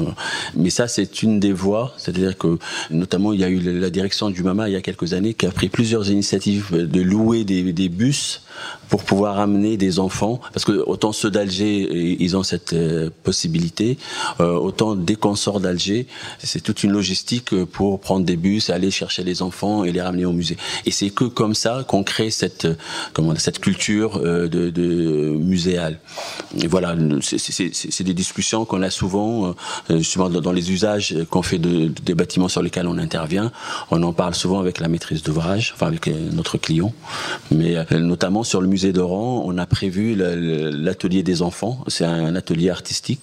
[0.55, 1.93] Mais ça, c'est une des voies.
[1.97, 2.59] C'est-à-dire que,
[2.91, 5.47] notamment, il y a eu la direction du MAMA il y a quelques années qui
[5.47, 8.43] a pris plusieurs initiatives de louer des, des bus
[8.89, 10.41] pour pouvoir amener des enfants.
[10.53, 12.75] Parce que autant ceux d'Alger, ils ont cette
[13.25, 13.99] possibilité,
[14.39, 16.07] autant dès qu'on sort d'Alger,
[16.39, 20.14] c'est toute une logistique pour prendre des bus, aller chercher les enfants et les ramener
[20.23, 20.57] au musée.
[20.87, 22.69] Et c'est que comme ça qu'on crée cette,
[23.13, 25.99] comment, cette culture euh, de, de muséale.
[26.63, 29.55] Et voilà, c'est des discussions qu'on a souvent,
[29.91, 33.51] euh, justement dans les usages qu'on fait de, des bâtiments sur lesquels on intervient.
[33.91, 36.93] On en parle souvent avec la maîtrise d'ouvrage, enfin avec euh, notre client.
[37.51, 41.83] Mais notamment sur le musée d'Oran, on a prévu l'atelier des enfants.
[41.89, 43.23] C'est un atelier artistique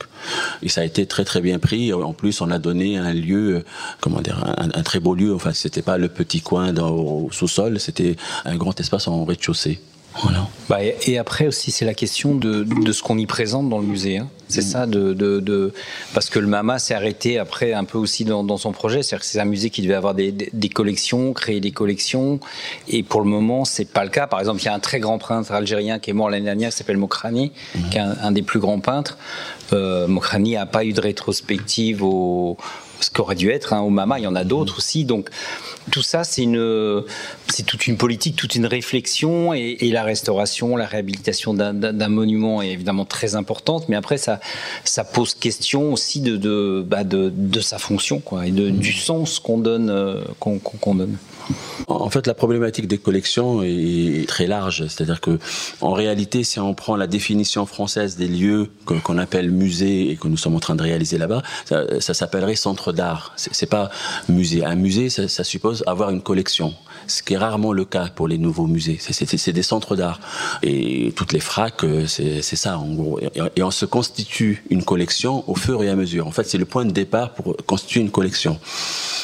[0.64, 1.94] et ça a été très très bien pris.
[1.94, 3.64] En plus, on a donné un lieu,
[4.00, 5.34] comment dire, un, un très beau lieu.
[5.34, 8.16] Enfin, c'était pas le petit coin au sous-sol, c'était
[8.46, 9.80] un grand espace en rez-de-chaussée.
[10.24, 10.48] Voilà.
[10.68, 13.86] Bah, et, après aussi, c'est la question de, de ce qu'on y présente dans le
[13.86, 14.18] musée.
[14.18, 14.28] Hein.
[14.50, 14.68] C'est mm.
[14.68, 15.74] ça, de, de, de,
[16.14, 19.04] parce que le MAMA s'est arrêté après un peu aussi dans, dans son projet.
[19.04, 22.40] C'est-à-dire que c'est un musée qui devait avoir des, des, collections, créer des collections.
[22.90, 24.28] Et pour le moment, c'est pas le cas.
[24.28, 26.72] Par exemple, il y a un très grand peintre algérien qui est mort l'année dernière,
[26.72, 27.90] qui s'appelle Mokrani, mm.
[27.90, 29.18] qui est un, un, des plus grands peintres.
[29.72, 32.58] Euh, Mokrani n'a pas eu de rétrospective au,
[33.04, 34.20] ce qu'aurait dû être hein, au Mama.
[34.20, 35.06] Il y en a d'autres aussi.
[35.06, 35.30] Donc
[35.92, 37.04] tout ça, c'est une,
[37.50, 42.62] c'est toute une politique, toute une réflexion et, et la restauration, la réhabilitation d'un monument
[42.62, 43.90] est évidemment très importante.
[43.90, 44.40] Mais après, ça,
[44.84, 48.94] ça pose question aussi de, de, bah de, de sa fonction, quoi, et de, du
[48.94, 51.18] sens qu'on donne, euh, qu'on qu donne.
[51.88, 54.88] En fait, la problématique des collections est très large.
[54.88, 55.40] C'est-à-dire que,
[55.82, 60.28] en réalité, si on prend la définition française des lieux qu'on appelle musées et que
[60.28, 63.34] nous sommes en train de réaliser là-bas, ça, s'appellerait centre d'art.
[63.36, 63.90] C'est pas
[64.30, 64.64] musée.
[64.66, 66.74] Un musée, ça, suppose avoir une collection,
[67.08, 68.98] ce qui est rarement le cas pour les nouveaux musées.
[69.00, 70.20] C'est des centres d'art.
[70.64, 73.20] Et toutes les fracs, c'est ça, en gros.
[73.56, 76.28] Et, on se constitue une collection au fur et à mesure.
[76.28, 78.60] En fait, c'est le point de départ pour constituer une collection.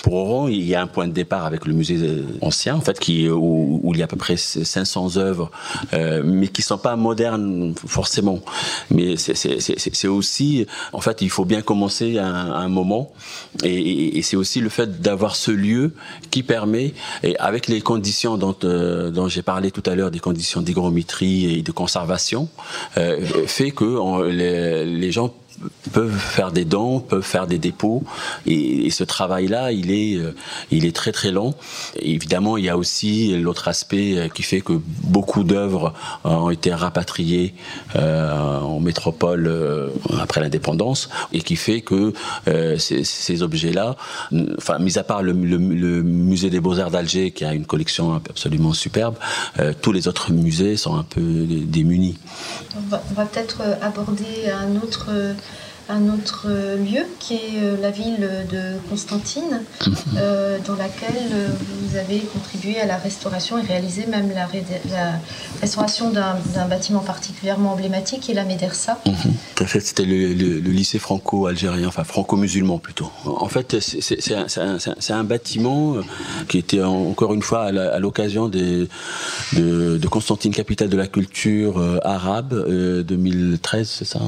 [0.03, 1.97] Pour Oran, il y a un point de départ avec le musée
[2.41, 5.51] ancien, en fait, qui, où, il y a à peu près 500 œuvres,
[5.93, 8.39] euh, mais qui sont pas modernes forcément.
[8.91, 13.11] Mais c'est aussi, en fait, il faut bien commencer à un, moment,
[13.63, 15.93] et, et, et c'est aussi le fait d'avoir ce lieu
[16.31, 20.19] qui permet, et avec les conditions dont, euh, dont j'ai parlé tout à l'heure, des
[20.19, 22.49] conditions d'hygrométrie et de conservation,
[22.97, 25.33] euh, fait que les, les gens
[25.91, 28.03] peuvent faire des dons, peuvent faire des dépôts,
[28.45, 30.33] et, ce travail-là, il est, euh,
[30.71, 31.53] il est très très long.
[31.99, 35.93] Évidemment, il y a aussi l'autre aspect euh, qui fait que beaucoup d'œuvres
[36.23, 37.53] ont été rapatriées
[37.95, 39.89] euh, en métropole euh,
[40.19, 42.13] après l'indépendance, et qui fait que
[42.47, 43.95] euh, ces, objets-là,
[44.57, 49.15] enfin, mis à part le, musée des beaux-arts d'Alger qui a une collection absolument superbe,
[49.59, 52.17] euh, tous les autres musées sont un peu démunis.
[52.75, 55.09] On va peut-être aborder un autre
[55.89, 59.61] un autre lieu qui est la ville de Constantine,
[60.17, 64.47] euh, dans laquelle vous avez contribué à la restauration et réalisé même la,
[64.91, 65.13] la
[65.61, 68.99] restauration d'un bâtiment particulièrement emblématique, qui est la Médersa.
[69.05, 69.11] Mmh.
[69.61, 73.11] En fait, c'était le, le, le, lycée franco-algérien, enfin franco-musulman plutôt.
[73.25, 74.77] En fait, c'est un, un,
[75.09, 75.95] un, bâtiment
[76.47, 78.87] qui était encore une fois à l'occasion de,
[79.53, 84.19] de, Constantine, capitale de la culture euh, arabe, euh, 2013, c'est ça?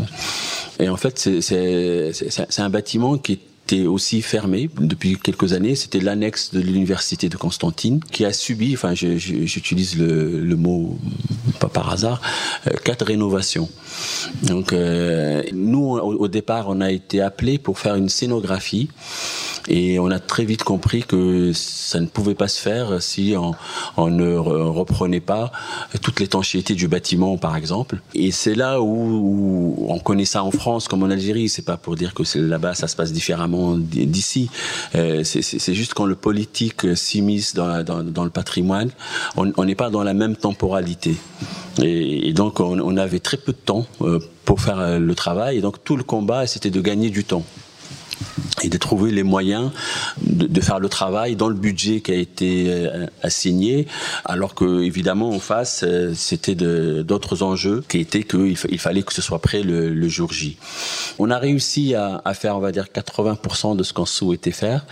[0.80, 3.40] Et en fait, c'est un bâtiment qui
[3.70, 5.76] était aussi fermé depuis quelques années.
[5.76, 10.98] C'était l'annexe de l'université de Constantine qui a subi, enfin j'utilise le, mot
[11.60, 12.22] pas par hasard,
[12.68, 13.70] euh, quatre rénovations.
[14.44, 18.90] Donc euh, nous au, départ on a été appelé pour faire une scénographie
[19.68, 23.36] Et on a très vite compris que ça ne pouvait pas se faire si
[23.98, 25.52] on, ne reprenait pas
[26.02, 28.02] toute l'étanchéité du bâtiment, par exemple.
[28.16, 31.50] Et c'est là où, on connaît ça en France comme en Algérie.
[31.50, 34.50] C'est pas pour dire que là-bas ça se passe différemment d'ici.
[34.96, 38.90] Euh, c'est juste quand le politique s'immisce dans, le patrimoine,
[39.38, 41.16] on n'est pas dans la même temporalité.
[41.82, 45.58] Et, donc on, on, avait très peu de temps euh, pour faire le travail.
[45.58, 47.44] Et donc tout le combat, c'était de gagner du temps
[48.64, 49.72] et de trouver les moyens
[50.22, 53.88] de, faire le travail dans le budget qui a été euh, assigné,
[54.26, 59.14] alors que évidemment en face euh, c'était d'autres enjeux qui étaient qu'il il fallait que
[59.14, 60.58] ce soit prêt le, jour J.
[61.20, 64.86] On a réussi à, faire on va dire 80% de ce qu'on souhaitait faire.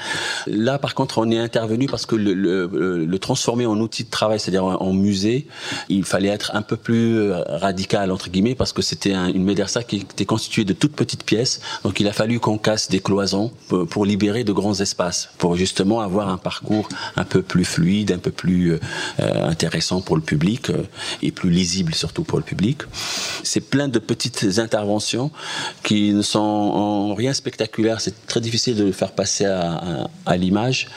[0.46, 2.68] Là par contre on est intervenu parce que le,
[3.06, 5.48] le transformer en outil de travail, c'est-à-dire en, musée,
[5.90, 9.44] il fallait être un peu plus euh, radical entre guillemets parce que c'était un, une
[9.44, 13.00] médersa qui était constituée de toutes petites pièces, donc il a fallu qu'on casse des
[13.00, 13.37] cloisons
[13.90, 18.18] pour libérer de grands espaces, pour justement avoir un parcours un peu plus fluide, un
[18.18, 20.84] peu plus euh, intéressant pour le public euh,
[21.22, 22.82] et plus lisible surtout pour le public.
[23.44, 25.32] C'est plein de petites interventions
[25.84, 28.02] qui ne sont en rien spectaculaires.
[28.02, 30.88] C'est très difficile de le faire passer à, l'image,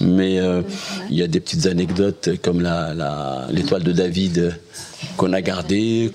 [0.00, 0.62] mais euh,
[1.10, 2.60] il y a des petites anecdotes comme
[3.50, 4.58] l'étoile de David
[5.16, 6.12] qu'on a gardé.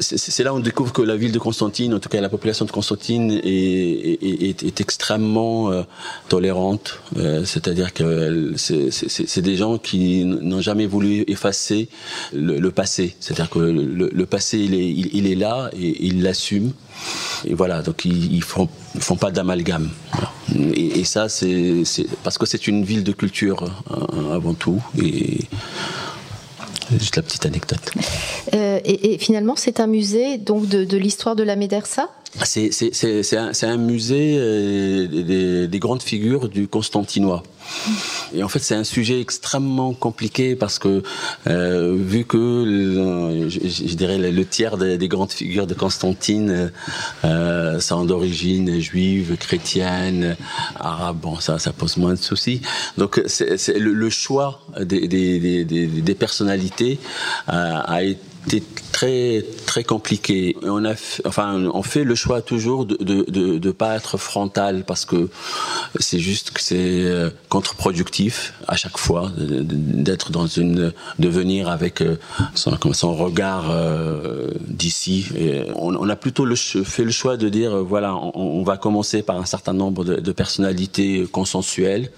[0.00, 2.64] C'est là où on découvre que la ville de Constantine, en tout cas la population
[2.64, 5.82] de Constantine, est, extrêmement euh,
[6.28, 7.00] tolérante.
[7.16, 11.88] Euh, c'est-à-dire que c'est des gens qui n'ont jamais voulu effacer
[12.32, 13.16] le, passé.
[13.20, 16.72] C'est-à-dire que le, passé, il est, là et il l'assume.
[17.44, 19.90] Et voilà, donc ils, ne font, pas d'amalgame.
[20.74, 21.84] Et, ça, c'est
[22.22, 24.82] parce que c'est une ville de culture hein, avant tout.
[26.92, 27.80] Juste la petite anecdote.
[28.54, 32.08] Euh, et, finalement, c'est un musée donc de, de l'histoire de la Médersa?
[32.44, 32.70] C'est
[33.36, 37.42] un, un, musée euh, des, grandes figures du Constantinois.
[38.34, 41.02] Et en fait, c'est un sujet extrêmement compliqué parce que,
[41.46, 46.72] euh, vu que, je, dirais, le, tiers des, grandes figures de Constantine
[47.24, 50.36] euh, sont d'origine juive, chrétienne,
[50.78, 52.60] arabe, bon, ça, ça pose moins de soucis.
[52.98, 56.98] Donc, c'est le, choix des personnalités
[57.48, 60.56] a été c'était très très compliqué.
[60.62, 65.04] On a, enfin, on fait le choix toujours de de, de, pas être frontal parce
[65.04, 65.28] que
[65.98, 72.00] c'est juste que c'est euh, contre-productif à chaque fois d'être dans une de venir avec
[72.00, 72.16] euh,
[72.54, 75.26] son, son regard euh, d'ici.
[75.74, 79.44] On, a plutôt le, fait le choix de dire voilà, on, va commencer par un
[79.44, 82.10] certain nombre de, de personnalités consensuelles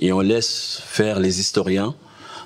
[0.00, 1.94] et on laisse faire les historiens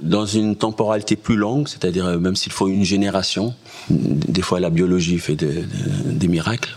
[0.03, 3.55] dans une temporalité plus longue, c'est-à-dire euh, même s'il faut une génération,
[3.91, 6.77] des fois la biologie fait des miracles.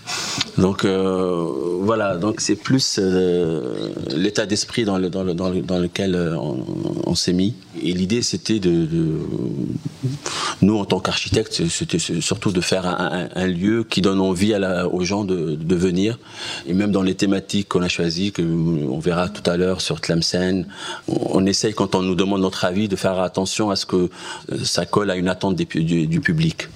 [0.58, 1.48] Donc euh,
[1.80, 6.38] voilà, donc c'est plus euh, l'état d'esprit dans, le, dans, le, dans, dans, lequel euh,
[6.38, 7.56] on, s'est mis.
[7.82, 8.88] Et l'idée c'était de,
[10.62, 14.54] nous en tant qu'architectes, c'était surtout de faire un, lieu qui donne envie
[14.92, 16.20] aux gens de, de, venir.
[16.68, 20.02] Et même dans les thématiques qu'on a choisies, que on verra tout à l'heure sur
[20.02, 20.66] Tlemcen,
[21.08, 24.10] on, essaye quand on nous demande notre avis de faire attention à ce que
[24.64, 26.68] ça colle à une attente du public.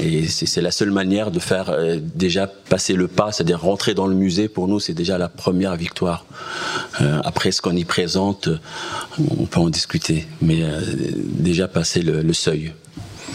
[0.00, 1.74] Et c'est la seule manière de faire
[2.14, 5.76] déjà passer le pas, c'est-à-dire rentrer dans le musée, pour nous, c'est déjà la première
[5.76, 6.24] victoire.
[7.00, 8.48] Euh, après, ce qu'on y présente,
[9.18, 10.80] on peut en discuter, mais euh,
[11.16, 12.72] déjà passer le seuil.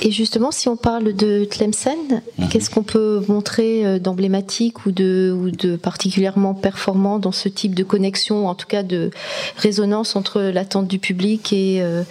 [0.02, 2.50] Et justement, si on parle de Tlemcen, mhm.
[2.50, 7.76] qu'est-ce qu'on peut montrer euh, d'emblématique ou de, ou de particulièrement performant dans ce type
[7.76, 9.12] de connexion, en tout cas de
[9.58, 12.04] résonance entre l'attente du public et, euh,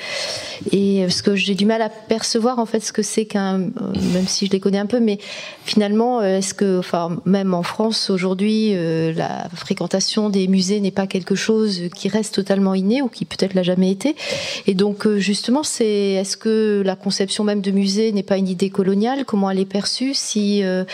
[0.70, 3.68] et ce que j'ai du mal à percevoir en fait ce que c'est qu'un, euh,
[4.12, 5.18] même si je les connais un peu, mais
[5.64, 8.74] finalement, est-ce que, enfin, même en France aujourd'hui,
[9.14, 13.54] la fréquentation des musées n'est pas quelque chose qui reste totalement inné ou qui peut-être
[13.54, 14.16] l'a jamais été?
[14.66, 18.70] Et donc, justement, c'est, est-ce que la conception même de musée n'est pas une idée
[18.70, 20.84] coloniale Comment elle est perçue Si euh,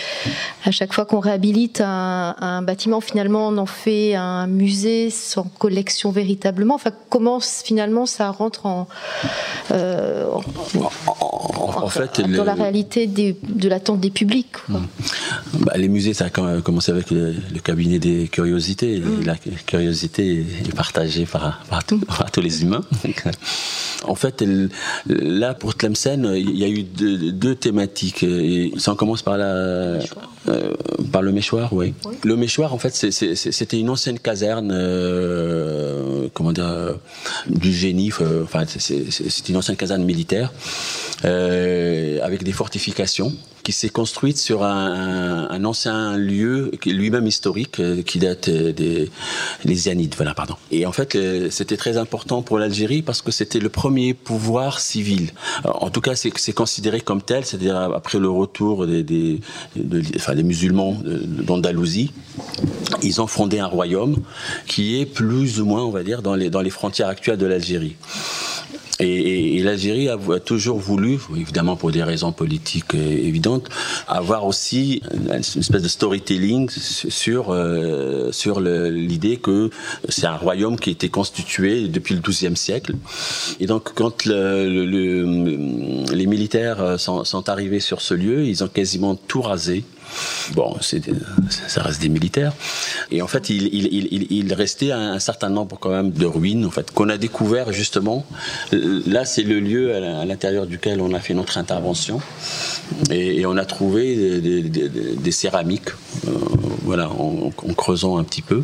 [0.64, 6.10] à chaque fois qu'on réhabilite un, bâtiment, finalement, on en fait un musée sans collection
[6.10, 6.74] véritablement?
[6.74, 8.86] Enfin, comment finalement ça rentre en,
[9.70, 10.26] euh,
[10.74, 14.78] en, fait, dans la réalité de l'attente des publics hmm.
[15.60, 19.00] bah, Les musées, ça a commencé avec le, cabinet des curiosités.
[19.00, 19.24] Hmm.
[19.24, 22.84] La curiosité est partagée par, par, tous les humains.
[24.04, 24.44] en fait,
[25.06, 28.22] là, pour Tlemcen, il y a eu deux, thématiques.
[28.22, 30.00] Et ça en commence par, la, euh,
[31.12, 31.94] par le méchoir, oui.
[32.22, 36.94] Le méchoir, en fait, c'était une ancienne caserne, euh, comment dire, euh,
[37.46, 38.10] du génie.
[38.42, 40.52] Enfin, c'était une ancienne caserne militaire
[41.22, 43.32] avec des fortifications
[43.64, 49.10] qui s'est construite sur un, ancien lieu lui-même historique qui date des
[49.64, 50.34] les Zianides, voilà.
[50.70, 51.16] Et en fait,
[51.50, 55.30] c'était très important pour l'Algérie parce que c'était le premier pouvoir civil.
[55.64, 59.40] en tout cas, c'est considéré comme tel, c'est-à-dire après le retour des
[60.42, 62.12] musulmans d'Andalousie,
[63.02, 64.16] ils ont fondé un royaume
[64.66, 67.46] qui est plus ou moins, on va dire, dans les, dans les frontières actuelles de
[67.46, 67.96] l'Algérie.
[69.00, 73.68] Et, l'Algérie a, toujours voulu, évidemment pour des raisons politiques évidentes,
[74.06, 79.70] avoir aussi une espèce de storytelling sur euh, sur l'idée que
[80.08, 82.94] c'est un royaume qui était constitué depuis le XIIe siècle.
[83.58, 84.84] Et donc quand le,
[86.12, 89.84] les militaires sont arrivés sur ce lieu, ils ont quasiment tout rasé.
[90.54, 92.52] Bon, ça reste des militaires.
[93.10, 93.66] Et en fait, il,
[94.32, 98.26] il, restait un, certain nombre quand même de ruines, en fait, qu'on a découvert justement.
[98.72, 102.20] Là, c'est le lieu à l'intérieur duquel on a fait notre intervention.
[103.10, 105.90] Et, on a trouvé des, céramiques,
[106.26, 106.30] euh,
[106.82, 108.62] voilà, en, creusant un petit peu.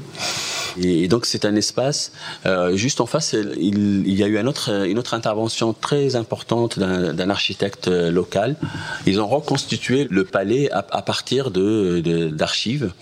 [0.80, 2.12] Et, donc c'est un espace.
[2.46, 7.88] Euh, juste en face, il, y a eu une autre intervention très importante d'un architecte
[7.88, 8.57] local.
[9.07, 12.93] Ils ont reconstitué le palais à partir d'archives.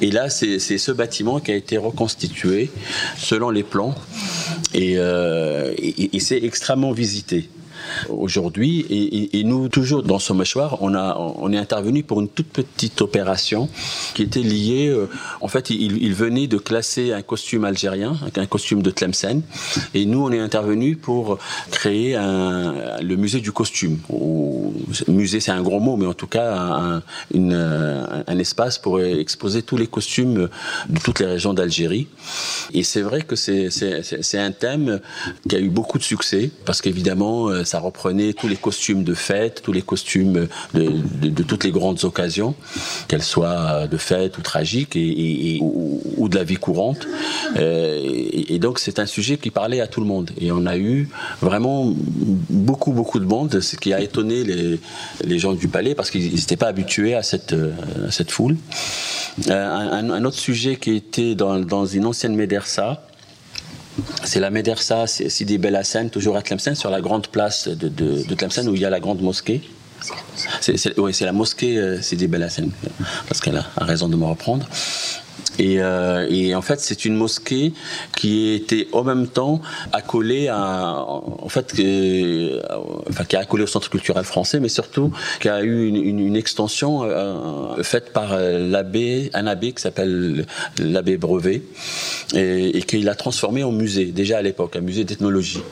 [0.00, 2.70] Et là, c'est ce bâtiment qui a été reconstitué
[3.18, 3.94] selon les plans.
[4.72, 7.48] Et, euh, et, et c'est extrêmement visité
[8.08, 8.86] aujourd'hui.
[9.32, 13.00] Et, nous, toujours dans ce mâchoire, on, a, on est intervenu pour une toute petite
[13.02, 13.68] opération
[14.14, 14.88] qui était liée.
[14.88, 15.08] Euh,
[15.40, 19.42] en fait, il, venait de classer un costume algérien, un costume de Tlemcen.
[19.94, 21.38] Et nous, on est intervenu pour
[21.70, 23.98] créer le musée du costume.
[25.08, 27.02] musée, c'est un gros mot, mais en tout cas, un,
[27.34, 30.48] un espace pour exposer tous les costumes
[30.88, 32.06] de toutes les régions d'Algérie.
[32.72, 35.00] Et c'est vrai que c'est un thème
[35.48, 39.14] qui a eu beaucoup de succès, parce qu'évidemment, euh, ça reprenait tous les costumes de
[39.14, 42.54] fête, tous les costumes de, toutes les grandes occasions,
[43.08, 47.08] qu'elles soient de fête ou tragiques et, ou, de la vie courante.
[47.56, 47.98] Euh,
[48.52, 50.30] et, donc c'est un sujet qui parlait à tout le monde.
[50.40, 51.08] Et on a eu
[51.42, 51.92] vraiment
[52.48, 54.44] beaucoup, beaucoup de monde, ce qui a étonné
[55.24, 57.56] les, gens du palais parce qu'ils n'étaient pas habitués à cette,
[58.10, 58.56] cette foule.
[59.50, 63.02] Euh, un, autre sujet qui était dans, dans une ancienne Médersa,
[64.24, 68.68] c'est la Médersa Sidi Bel Hassan, toujours à Tlemcen, sur la grande place de, Tlemcen
[68.68, 69.62] où il y a la grande mosquée.
[70.60, 72.70] C'est oui, la mosquée euh, Sidi Bel Hassan,
[73.26, 74.66] parce qu'elle a raison de me reprendre.
[75.58, 77.72] Et, euh, et, en fait, c'est une mosquée
[78.16, 79.60] qui était en même temps
[79.92, 82.50] accolée à, en fait, qui,
[83.28, 88.12] qui a au Centre culturel français, mais surtout qui a eu une, extension euh, faite
[88.12, 90.46] par euh, l'abbé, un abbé qui s'appelle
[90.78, 91.62] l'abbé Brevet,
[92.34, 95.62] et, et qu'il a transformé en musée déjà à l'époque, un musée d'ethnologie.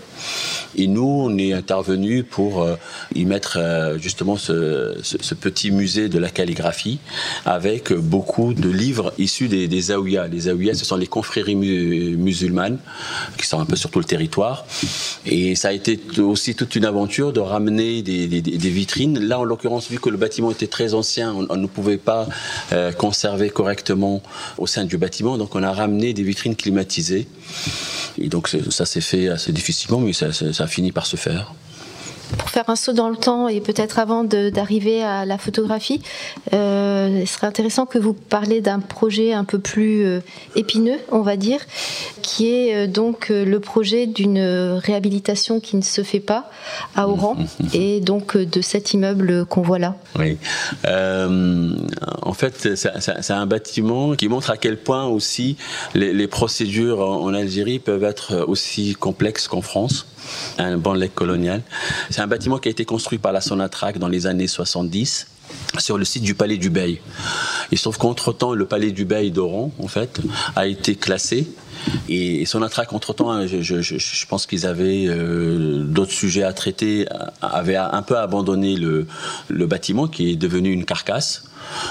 [0.76, 2.76] Et nous, on est intervenu pour euh,
[3.14, 4.94] y mettre euh, justement ce,
[5.34, 6.98] petit musée de la calligraphie
[7.44, 9.82] avec beaucoup de livres issus des, des.
[10.30, 12.78] Les Zaouïas, ce sont les confréries musulmanes
[13.36, 14.64] qui sont un peu sur tout le territoire.
[15.26, 19.18] Et ça a été aussi toute une aventure de ramener des vitrines.
[19.18, 22.28] Là, en l'occurrence, vu que le bâtiment était très ancien, on, ne pouvait pas
[22.72, 24.22] euh, conserver correctement
[24.58, 25.38] au sein du bâtiment.
[25.38, 27.26] Donc, on a ramené des vitrines climatisées.
[28.18, 31.55] Et donc, ça s'est fait assez difficilement, mais ça, ça finit par se faire
[32.38, 36.00] pour faire un saut dans le temps et peut-être avant d'arriver à la photographie,
[36.52, 40.20] euh, il serait intéressant que vous parliez d'un projet un peu plus euh,
[40.56, 41.60] épineux, on va dire,
[42.22, 44.40] qui est euh, donc le projet d'une
[44.82, 46.50] réhabilitation qui ne se fait pas
[46.94, 47.36] à Oran
[47.74, 49.96] et donc de cet immeuble qu'on voit là.
[50.18, 50.38] Oui.
[50.84, 55.56] en fait, c'est un bâtiment qui montre à quel point aussi
[55.94, 60.06] les, procédures en Algérie peuvent être aussi complexes qu'en France
[60.58, 61.62] un bon lac colonial.
[62.10, 65.26] C'est un bâtiment qui a été construit par la Sonatrach dans les années 70
[65.78, 67.01] sur le site du Palais du Bey.
[67.70, 70.20] Il se trouve qu'entre-temps, le Palais du Bey d'Oran, en fait,
[70.57, 71.49] a été classé.
[72.09, 77.07] Et Sonatrach, entre-temps, hein, je, pense qu'ils avaient euh, d'autres sujets à traiter,
[77.40, 79.07] avaient un peu abandonné le,
[79.66, 81.45] bâtiment qui est devenu une carcasse.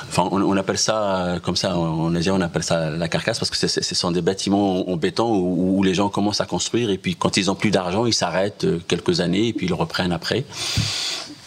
[0.09, 3.67] Enfin, on, appelle ça comme ça en Asie, on appelle ça la carcasse parce que
[3.67, 7.37] ce sont des bâtiments en béton où, les gens commencent à construire et puis quand
[7.37, 10.45] ils ont plus d'argent, ils s'arrêtent euh, quelques années et puis ils reprennent après.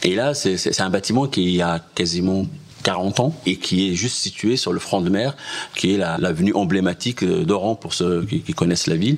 [0.04, 2.46] Et là, c'est un bâtiment qui a quasiment
[2.84, 5.34] 40 ans et qui est juste situé sur le front de mer,
[5.74, 9.16] qui est l'avenue emblématique d'Oran pour ceux qui, connaissent la ville.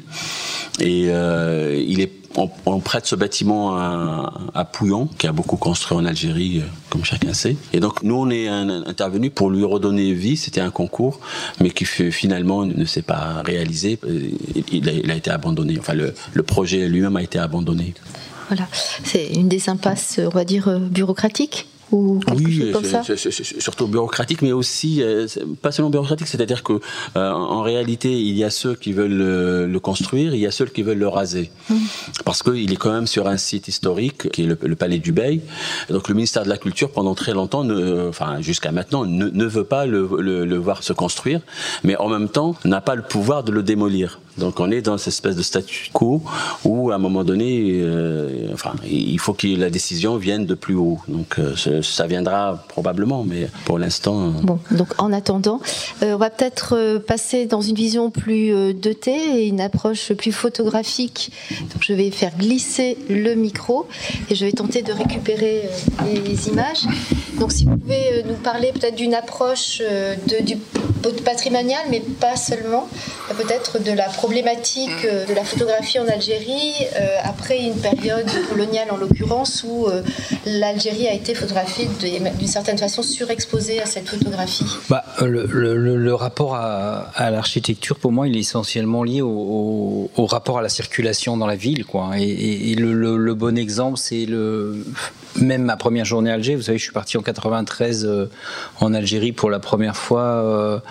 [0.79, 2.13] Et euh, il est
[2.67, 7.33] on, prête ce bâtiment à, Pouillon, qui a beaucoup construit en Algérie, euh, comme chacun
[7.33, 7.57] sait.
[7.73, 10.37] Et donc nous, on est intervenu pour lui redonner vie.
[10.37, 11.19] C'était un concours,
[11.61, 13.99] mais qui finalement ne s'est pas réalisé.
[14.05, 14.31] Euh,
[14.71, 15.77] il a, été abandonné.
[15.79, 17.95] Enfin, le projet lui-même a été abandonné.
[18.49, 23.03] Voilà, c'est une des impasses, on va dire, bureaucratiques ou oui, chose comme ça
[23.59, 25.27] surtout bureaucratique, mais aussi euh,
[25.63, 26.81] pas seulement bureaucratique, c'est-à-dire que
[27.17, 30.67] euh, en réalité, il y a ceux qui veulent le, construire, il y a ceux
[30.67, 31.75] qui veulent le raser, mmh.
[32.25, 35.41] parce qu'il est quand même sur un site historique qui est le, Palais du Bey.
[35.89, 39.45] Donc le ministère de la Culture, pendant très longtemps, ne, enfin jusqu'à maintenant, ne, ne,
[39.45, 41.41] veut pas le, le voir se construire,
[41.85, 44.19] mais en même temps n'a pas le pouvoir de le démolir.
[44.39, 46.23] Donc on est dans cette espèce de statu quo
[46.65, 50.75] où à un moment donné, euh, enfin, il faut que la décision vienne de plus
[50.75, 50.99] haut.
[51.09, 54.29] Donc euh, ça viendra probablement, mais pour l'instant.
[54.29, 55.61] Euh, bon, donc en attendant,
[56.03, 61.33] on va peut-être passer dans une vision plus thé et une approche plus photographique.
[61.73, 63.87] Donc je vais faire glisser le micro
[64.31, 65.63] et je vais tenter de récupérer
[66.05, 66.85] les images.
[67.39, 70.57] Donc si vous pouvez nous parler peut-être d'une approche de, du
[71.23, 72.89] patrimonial, mais pas seulement,
[73.35, 78.91] peut-être de la problématique euh, de la photographie en Algérie euh, après une période coloniale
[78.91, 80.03] en l'occurrence où euh,
[80.45, 87.31] l'Algérie a été photographiée d'une certaine façon surexposée à cette photographie bah, le, rapport à,
[87.31, 91.85] l'architecture, pour moi, il est essentiellement lié au, rapport à la circulation dans la ville.
[91.85, 92.11] Quoi.
[92.19, 94.85] Et, le, bon exemple, c'est le
[95.37, 96.57] même ma première journée à Alger.
[96.57, 98.09] Vous savez, je suis parti en 93
[98.81, 100.83] en Algérie pour la première fois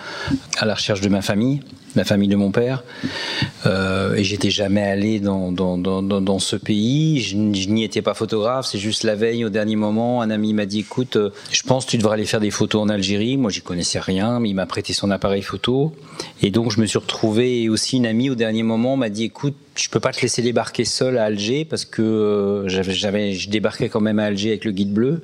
[0.58, 1.60] à la recherche de ma famille
[1.96, 2.84] la famille de mon père.
[3.64, 7.20] Euh, et j'étais jamais allé dans, dans, dans, ce pays.
[7.20, 8.66] Je, n'y étais pas photographe.
[8.66, 11.86] C'est juste la veille, au dernier moment, un ami m'a dit écoute, euh, je pense
[11.86, 13.36] que tu devrais aller faire des photos en Algérie.
[13.36, 15.92] Moi, j'y connaissais rien, mais il m'a prêté son appareil photo.
[16.42, 17.62] Et donc, je me suis retrouvé.
[17.62, 20.42] Et aussi, une amie, au dernier moment, m'a dit écoute, je peux pas te laisser
[20.42, 24.64] débarquer seul à Alger parce que euh, j'avais, je débarquais quand même à Alger avec
[24.64, 25.22] le guide bleu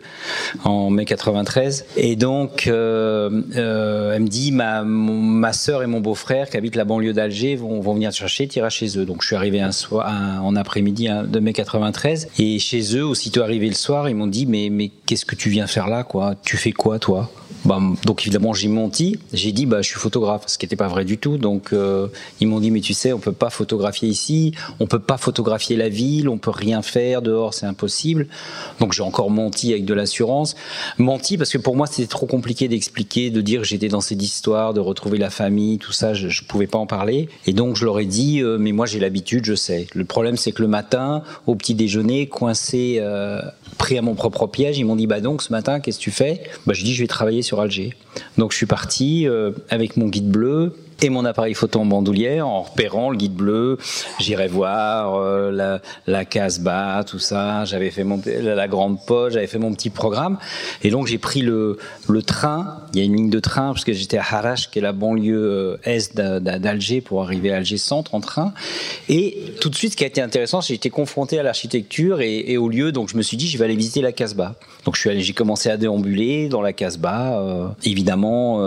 [0.64, 1.86] en mai 93.
[1.96, 6.76] Et donc, euh, euh, elle me dit ma ma sœur et mon beau-frère qui habitent
[6.76, 9.04] la banlieue d'Alger vont, vont venir te chercher, tu iras chez eux.
[9.04, 13.74] Donc, je suis arrivé en après-midi de mai 93 et chez eux, aussitôt arrivé le
[13.74, 16.34] soir, ils m'ont dit mais mais qu'est-ce que tu viens faire là quoi?
[16.42, 17.30] Tu fais quoi toi?
[17.64, 20.88] Bah, donc évidemment j'ai menti, j'ai dit bah je suis photographe, ce qui n'était pas
[20.88, 21.38] vrai du tout.
[21.38, 22.08] Donc euh,
[22.40, 25.76] ils m'ont dit mais tu sais on peut pas photographier ici, on peut pas photographier
[25.76, 28.26] la ville, on peut rien faire dehors, c'est impossible.
[28.80, 30.56] Donc j'ai encore menti avec de l'assurance,
[30.98, 34.22] menti parce que pour moi c'était trop compliqué d'expliquer, de dire que j'étais dans cette
[34.22, 37.28] histoire, de retrouver la famille, tout ça, je, je pouvais pas en parler.
[37.46, 39.86] Et donc je leur ai dit euh, mais moi j'ai l'habitude, je sais.
[39.94, 43.40] Le problème c'est que le matin au petit déjeuner, coincé, euh,
[43.78, 46.10] pris à mon propre piège, ils m'ont dit bah donc ce matin qu'est-ce que tu
[46.10, 46.42] fais?
[46.66, 47.51] Bah je dis je vais travailler sur
[48.38, 52.46] Donc je suis parti euh, avec mon guide bleu et mon appareil photo en bandoulière
[52.46, 53.76] en repérant le guide bleu.
[54.20, 57.64] J'irai voir euh, la, la Casbah, tout ça.
[57.64, 60.38] J'avais fait mon, la, grande poche, j'avais fait mon petit programme.
[60.82, 61.78] Et donc j'ai pris le,
[62.24, 62.78] train.
[62.94, 64.92] Il y a une ligne de train parce que j'étais à Harash, qui est la
[64.92, 68.52] banlieue euh, est d'Alger, pour arriver à Alger centre en train.
[69.08, 72.56] Et tout de suite, ce qui a été intéressant, j'ai été confronté à l'architecture et,
[72.56, 72.92] au lieu.
[72.92, 74.54] Donc je me suis dit, je vais aller visiter la Casbah.
[74.84, 77.40] Donc je suis allé, j'ai commencé à déambuler dans la Casbah.
[77.40, 78.60] Euh, évidemment,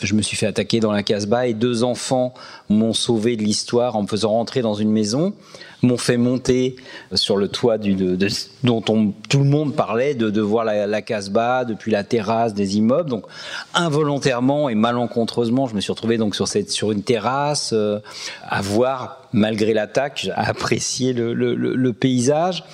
[0.00, 2.34] je me suis fait attaquer dans la Casbah et deux enfants
[2.68, 5.32] m'ont sauvé de l'histoire en me faisant rentrer dans une maison,
[5.80, 6.76] m'ont fait monter
[7.14, 8.28] sur le toit du, de,
[8.64, 13.10] dont tout le monde parlait, de, voir la, la Casbah depuis la terrasse des immeubles.
[13.10, 13.26] Donc
[13.74, 18.00] involontairement et malencontreusement, je me suis retrouvé donc sur, une terrasse euh,
[18.42, 22.64] à voir malgré l'attaque, à apprécier le, paysage.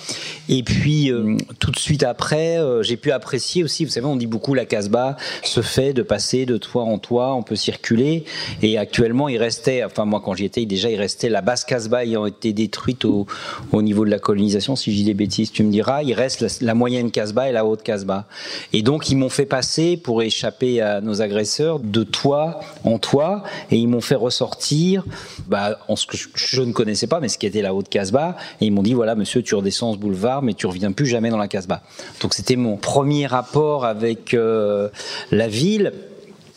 [0.47, 3.83] Et puis euh, tout de suite après, euh, j'ai pu apprécier aussi.
[3.83, 7.33] Vous savez, on dit beaucoup la Casbah se fait de passer de toit en toit,
[7.33, 8.25] on peut circuler.
[8.61, 12.05] Et actuellement, il restait, enfin moi quand j'y étais, déjà il restait la basse Casbah
[12.05, 13.25] ayant été détruite au,
[13.71, 14.75] au niveau de la colonisation.
[14.75, 15.71] Si je dis des bêtises, tu me
[16.03, 18.25] Il reste la, moyenne Casbah et la haute Casbah.
[18.73, 23.43] Et donc ils m'ont fait passer pour échapper à nos agresseurs de toit en toit,
[23.69, 25.03] et ils m'ont fait ressortir,
[25.47, 27.89] bah, en ce que je, je ne connaissais pas, mais ce qui était la haute
[27.89, 28.35] Casbah.
[28.59, 31.29] Et ils m'ont dit voilà, monsieur, tu redescends ce boulevard, mais tu reviens plus jamais
[31.29, 31.81] dans la Casbah.
[32.21, 34.89] Donc c'était mon premier rapport avec euh,
[35.31, 35.93] la ville.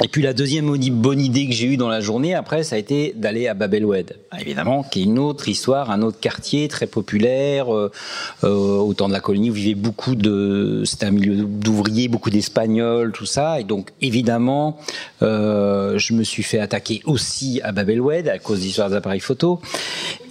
[0.02, 2.78] Et puis la deuxième bonne idée que j'ai eue dans la journée après, ça a
[2.78, 6.86] été d'aller à Bab el-Oued, évidemment, qui est une autre histoire, un autre quartier très
[6.86, 7.74] populaire.
[7.74, 7.90] Euh,
[8.42, 12.30] euh, au temps de la colonie, où vivait beaucoup de, c'était un milieu d'ouvriers, beaucoup
[12.30, 13.60] d'Espagnols, tout ça.
[13.60, 14.78] Et donc évidemment,
[15.22, 19.60] euh, je me suis fait attaquer aussi à Bab el-Oued à cause d'histoires appareils photo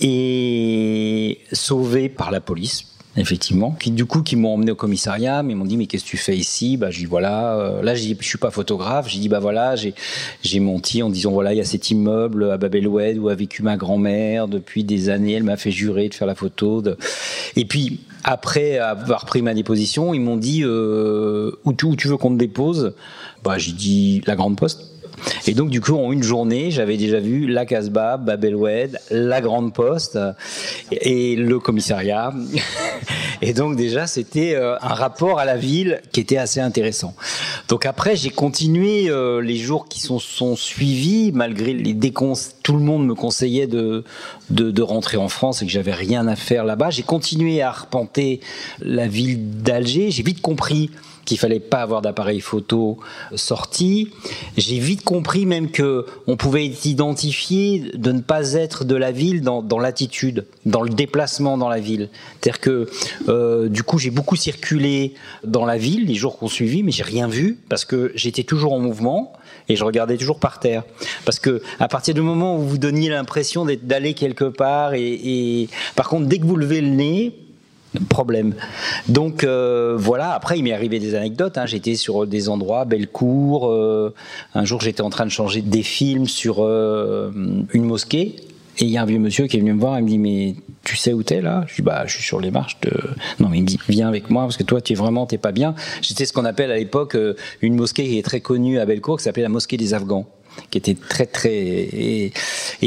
[0.01, 5.53] et sauvé par la police effectivement, qui du coup qui m'ont emmené au commissariat, mais
[5.53, 6.77] ils m'ont dit mais qu'est-ce que tu fais ici?
[6.77, 9.93] Bah je dis voilà, euh, là je suis pas photographe, j'ai dit bah voilà, j'ai
[10.41, 13.35] j'ai menti en disant voilà il y a cet immeuble à Bab el-Oued où a
[13.35, 16.81] vécu ma grand-mère depuis des années, elle m'a fait jurer de faire la photo.
[16.81, 16.97] De...
[17.55, 22.07] Et puis après avoir pris ma déposition, ils m'ont dit euh, où, tu, où tu
[22.07, 22.93] veux qu'on te dépose?
[23.43, 24.92] Bah j'ai dit la Grande Poste.
[25.47, 29.73] Et donc, du coup, en une journée, j'avais déjà vu la Casbah, Babelwed, la Grande
[29.73, 30.19] Poste
[30.91, 32.33] et le commissariat.
[33.45, 37.13] Et donc, déjà, c'était euh, un rapport à la ville qui était assez intéressant.
[37.67, 42.53] Donc, après, j'ai continué euh, les jours qui sont, sont suivis, malgré les déconseils.
[42.63, 44.05] Tout le monde me conseillait de,
[44.49, 46.89] de, de rentrer en France et que j'avais rien à faire là-bas.
[46.89, 48.39] J'ai continué à arpenter
[48.79, 50.09] la ville d'Alger.
[50.09, 50.89] J'ai vite compris
[51.25, 52.97] qu'il fallait pas avoir d'appareil photo
[53.35, 54.09] sorti.
[54.57, 59.41] J'ai vite compris même que on pouvait identifier de ne pas être de la ville
[59.41, 62.09] dans, dans l'attitude, dans le déplacement dans la ville.
[62.41, 62.89] C'est-à-dire que
[63.29, 65.13] euh, du coup j'ai beaucoup circulé
[65.43, 68.73] dans la ville les jours qu'on suivit, mais j'ai rien vu parce que j'étais toujours
[68.73, 69.33] en mouvement
[69.69, 70.83] et je regardais toujours par terre.
[71.25, 75.69] Parce que à partir du moment où vous donniez l'impression d'aller quelque part, et, et
[75.95, 77.42] par contre dès que vous levez le nez,
[78.09, 78.55] problème.
[79.07, 81.65] Donc euh, voilà, après il m'est arrivé des anecdotes, hein.
[81.65, 84.13] j'étais sur des endroits, Bellecour, euh,
[84.53, 87.31] un jour j'étais en train de changer des films sur euh,
[87.73, 88.35] une mosquée,
[88.79, 90.17] et il y a un vieux monsieur qui est venu me voir, il me dit
[90.17, 91.63] mais tu sais où t'es là?
[91.67, 92.91] Je dis bah je suis sur les marches de.
[93.39, 95.37] Non mais il me dit viens avec moi parce que toi tu es vraiment t'es
[95.37, 95.75] pas bien.
[96.01, 99.17] J'étais ce qu'on appelle à l'époque euh, une mosquée qui est très connue à Bellecour
[99.17, 100.27] qui s'appelait la mosquée des Afghans
[100.73, 102.33] qui était très très et,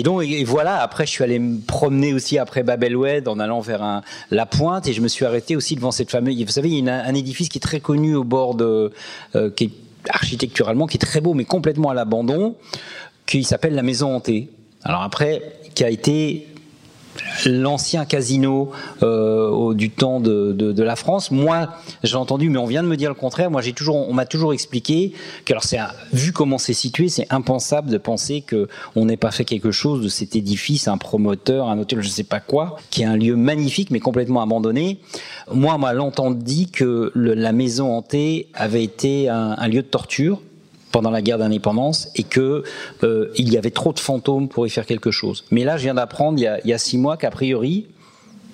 [0.03, 4.03] donc et voilà après je suis allé me promener aussi après Babelwed en allant vers
[4.33, 6.91] la pointe et je me suis arrêté aussi devant cette fameuse vous savez il y
[6.91, 8.91] a un édifice qui est très connu au bord de
[9.37, 9.71] euh, qui est
[10.09, 12.57] architecturalement qui est très beau mais complètement à l'abandon
[13.25, 14.49] qui s'appelle la maison hantée.
[14.83, 15.43] Alors après
[15.77, 16.49] qui a été
[17.47, 18.71] l'ancien casino
[19.03, 21.31] euh, du temps de, de, la France.
[21.31, 21.69] Moi,
[22.05, 23.51] j'ai entendu, mais on vient de me dire le contraire.
[23.51, 25.13] Moi, j'ai toujours, on m'a toujours expliqué
[25.45, 25.65] que, alors,
[26.13, 30.03] vu comment c'est situé, c'est impensable de penser que on n'ait pas fait quelque chose
[30.03, 33.37] de cet édifice, un promoteur, un hôtel, je sais pas quoi, qui est un lieu
[33.37, 34.99] magnifique mais complètement abandonné.
[35.53, 36.27] Moi, on m'a longtemps
[36.73, 40.41] que la maison hantée avait été un lieu de torture
[40.97, 42.65] pendant la guerre d'indépendance et que
[43.03, 45.45] euh, il y avait trop de fantômes pour y faire quelque chose.
[45.51, 47.87] Mais là, je viens d'apprendre il, y a, six mois qu'a priori,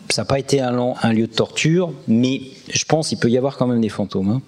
[0.09, 3.39] ça n'a pas été un, un, lieu de torture, mais je pense qu'il peut y
[3.39, 4.29] avoir quand même des fantômes.
[4.29, 4.43] Hein.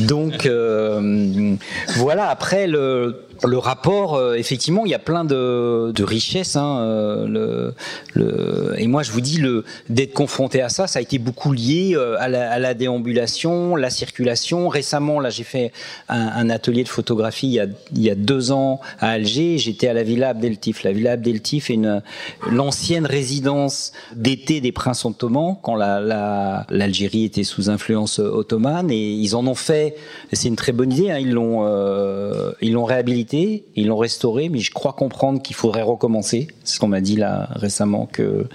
[0.00, 1.54] Donc euh,
[1.98, 2.30] voilà.
[2.30, 6.56] Après le le rapport, euh, effectivement, il y a plein de, de richesses.
[6.56, 7.74] Hein, euh, le,
[8.14, 11.52] le, et moi, je vous dis, le d'être confronté à ça, ça a été beaucoup
[11.52, 14.68] lié euh, à, la, à, la, déambulation, la circulation.
[14.68, 15.72] Récemment, là, j'ai fait
[16.08, 19.58] un, un, atelier de photographie il y, a, il y a deux ans à Alger.
[19.58, 20.82] J'étais à la Villa Abdeltif.
[20.82, 22.02] La Villa Abdeltif est une
[22.50, 28.90] l'ancienne résidence d'été des princes ottomans quand l'Algérie la, était sous influence ottomane.
[28.90, 29.96] Et ils en ont fait.
[30.32, 31.10] C'est une très bonne idée.
[31.10, 35.56] Hein, ils l'ont euh, ils l'ont réhabilité ils l'ont restauré, mais je crois comprendre qu'il
[35.56, 36.48] faudrait recommencer.
[36.64, 38.46] C'est ce qu'on m'a dit là récemment que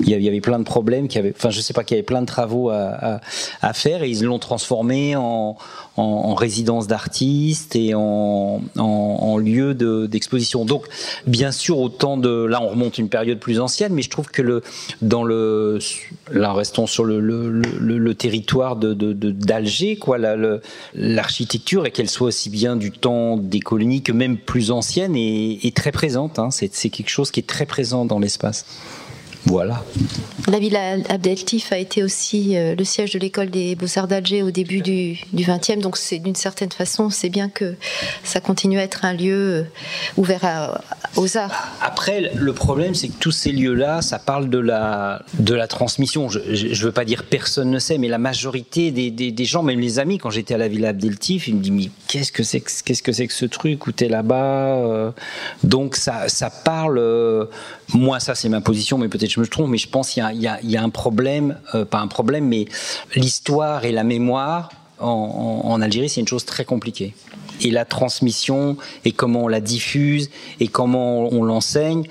[0.00, 1.98] il y avait plein de problèmes, qu'il y avait, enfin je sais pas, qu'il y
[1.98, 3.20] avait plein de travaux à,
[3.72, 5.56] faire et ils l'ont transformé en,
[5.98, 8.60] en, en résidence d'artistes et en,
[9.38, 10.64] lieu d'exposition.
[10.64, 10.86] De, Donc
[11.26, 14.42] bien sûr autant de là on remonte une période plus ancienne, mais je trouve que
[14.42, 14.62] le
[15.02, 15.78] dans le
[16.30, 20.18] là restons sur le, territoire de d'Alger quoi,
[20.94, 25.72] l'architecture et qu'elle soit aussi bien du temps des colonies que même plus ancienne et
[25.74, 26.38] très présente.
[26.38, 26.50] Hein.
[26.50, 28.64] C'est quelque chose qui est très présent dans l'espace.
[29.46, 29.84] Voilà.
[30.48, 34.50] La villa Abdeltif a été aussi euh, le siège de l'école des beaux-arts d'Alger au
[34.50, 37.74] début du, 20e, donc c'est d'une certaine façon, c'est bien que
[38.24, 39.62] ça continue à être un lieu euh,
[40.16, 40.80] ouvert à,
[41.16, 41.68] aux arts.
[41.82, 46.28] Après, le problème, c'est que tous ces lieux-là, ça parle de la, de la transmission.
[46.28, 49.62] Je ne veux pas dire personne ne sait, mais la majorité des, des, des gens,
[49.62, 52.42] même les amis, quand j'étais à la villa Abdeltif, ils me disent Mais qu'est-ce que
[52.42, 55.10] c'est que, qu'est-ce que, c'est que ce truc où t'es là-bas euh,
[55.62, 56.98] Donc ça, ça parle.
[57.94, 60.76] Moi, ça, c'est ma position, mais peut-être je me trompe, mais je pense qu'il y,
[60.76, 62.66] a un problème, euh, pas un problème, mais
[63.14, 64.70] l'histoire et la mémoire
[65.00, 67.14] en, en, Algérie, c'est une chose très compliquée.
[67.60, 70.30] Et la transmission, et comment on la diffuse,
[70.60, 72.04] et comment on l'enseigne,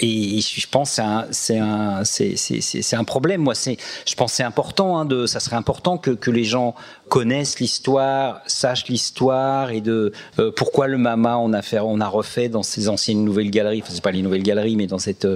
[0.00, 3.42] et je pense c'est un c'est c'est c'est un problème.
[3.42, 3.76] Moi c'est
[4.06, 6.74] je pense c'est important hein, de ça serait important que que les gens
[7.08, 12.08] connaissent l'histoire sachent l'histoire et de euh, pourquoi le Mama on a fait on a
[12.08, 13.80] refait dans ces anciennes nouvelles galeries.
[13.82, 15.26] Enfin c'est pas les nouvelles galeries mais dans cette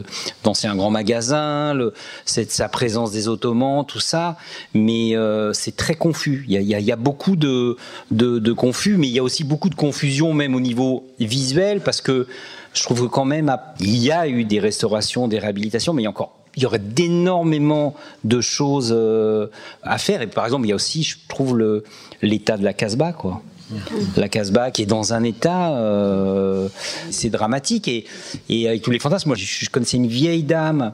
[0.43, 1.93] dans c'est un grand magasin le
[2.25, 4.37] cette sa présence des ottomans tout ça.
[4.73, 6.45] Mais euh, c'est très confus.
[6.49, 7.77] Il y a y y a beaucoup de,
[8.11, 11.81] de de confus mais il y a aussi beaucoup de confusion même au niveau visuel
[11.81, 12.27] parce que
[12.75, 16.05] je trouve que quand même, il y a eu des restaurations, des réhabilitations, mais il
[16.05, 19.49] y a encore il y aurait d'énormément de choses euh,
[19.83, 20.23] à faire.
[20.23, 21.83] Et par exemple, il y a aussi, je trouve,
[22.23, 23.43] l'état de la Casbah, quoi.
[24.17, 26.69] La Casbah qui est dans un état, euh,
[27.11, 28.05] c'est dramatique et,
[28.49, 29.31] et avec tous les fantasmes.
[29.31, 30.93] Moi, je, je connaissais une vieille dame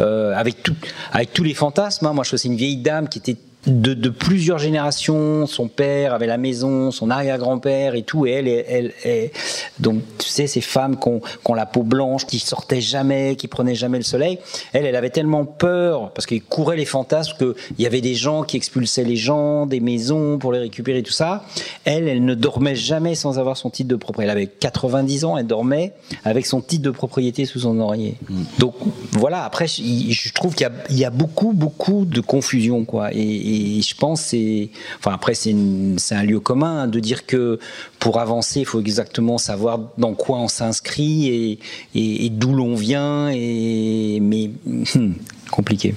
[0.00, 0.74] euh, avec tout,
[1.12, 2.06] avec tous les fantasmes.
[2.06, 2.14] Hein.
[2.14, 3.36] Moi, je connaissais une vieille dame qui était
[3.66, 5.46] de, plusieurs générations.
[5.46, 8.26] Son père avait la maison, son arrière-grand-père et tout.
[8.26, 9.30] Et elle, elle, elle,
[9.78, 13.74] donc tu sais, ces femmes qui ont, la peau blanche, qui sortaient jamais, qui prenaient
[13.74, 14.38] jamais le soleil.
[14.72, 18.42] Elle, elle avait tellement peur parce qu'il courait les fantasmes qu'il y avait des gens
[18.42, 21.44] qui expulsaient les gens des maisons pour les récupérer, tout ça.
[21.84, 24.16] Elle, elle ne dormait jamais sans avoir son titre de propriété.
[24.30, 25.92] Elle avait 90 ans, elle dormait
[26.24, 28.16] avec son titre de propriété sous son oreiller.
[28.28, 28.42] Mm.
[28.58, 28.74] Donc
[29.12, 29.44] voilà.
[29.44, 33.12] Après, je trouve qu'il y, a beaucoup, beaucoup de confusion, quoi.
[33.12, 37.58] et et je pense c'est, enfin après c'est un lieu commun hein, de dire que
[37.98, 41.58] pour avancer, il faut exactement savoir dans quoi on s'inscrit
[41.94, 43.30] et, d'où l'on vient.
[43.30, 45.12] Et mais hmm,
[45.50, 45.94] compliqué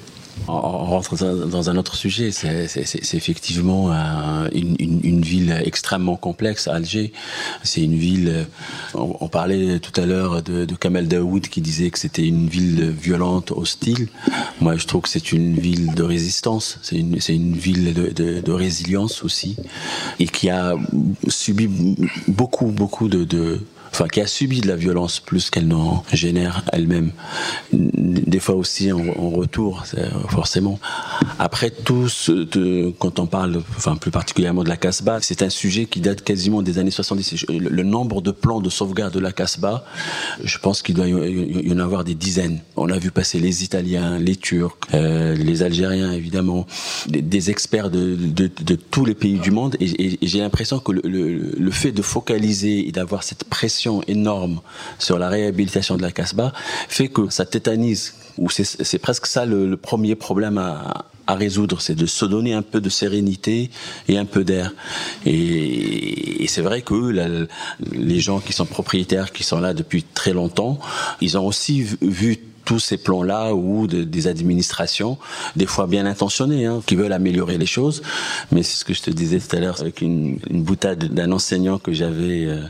[0.49, 2.31] on rentre dans un autre sujet.
[2.31, 3.91] C'est effectivement
[4.53, 7.13] une, ville extrêmement complexe, Alger.
[7.63, 8.47] C'est une ville.
[8.93, 12.89] On, parlait tout à l'heure de, de, Kamel Daoud qui disait que c'était une ville
[12.89, 14.07] violente, hostile.
[14.59, 16.79] Moi, je trouve que c'est une ville de résistance.
[16.81, 19.55] C'est une, une, ville de, de, résilience aussi,
[20.19, 20.73] et qui a
[21.27, 21.69] subi
[22.27, 23.59] beaucoup, beaucoup de
[23.91, 27.11] enfin qui a subi de la violence plus qu'elle n'en génère elle-même.
[27.73, 29.83] Des fois aussi en, retour,
[30.29, 30.79] forcément.
[31.37, 32.07] Après tout,
[32.99, 36.61] quand on parle, enfin plus particulièrement de la Casbah, c'est un sujet qui date quasiment
[36.61, 37.45] des années 70.
[37.49, 39.85] Le, nombre de plans de sauvegarde de la Casbah,
[40.43, 42.59] je pense qu'il doit y en avoir des dizaines.
[42.75, 46.67] On a vu passer les Italiens, les Turcs, euh, les Algériens évidemment,
[47.07, 48.17] des, experts de,
[48.91, 49.75] tous les pays du monde.
[49.79, 54.61] Et, j'ai l'impression que le fait de focaliser et d'avoir cette pression énorme
[54.97, 56.53] sur la réhabilitation de la Casbah
[56.87, 58.15] fait que ça tétanise.
[58.37, 62.81] Ou c'est presque ça le, premier problème à, résoudre, c'est de se donner un peu
[62.81, 63.69] de sérénité
[64.07, 64.73] et un peu d'air.
[65.25, 67.47] Et, c'est vrai que
[67.91, 70.79] les gens qui sont propriétaires, qui sont là depuis très longtemps,
[71.21, 72.39] ils ont aussi vu
[72.69, 75.17] tous ces plans-là ou des administrations,
[75.55, 78.03] des fois bien intentionnées, hein, qui veulent améliorer les choses.
[78.51, 81.31] Mais c'est ce que je te disais tout à l'heure avec une, une boutade d'un
[81.31, 82.61] enseignant que j'avais euh,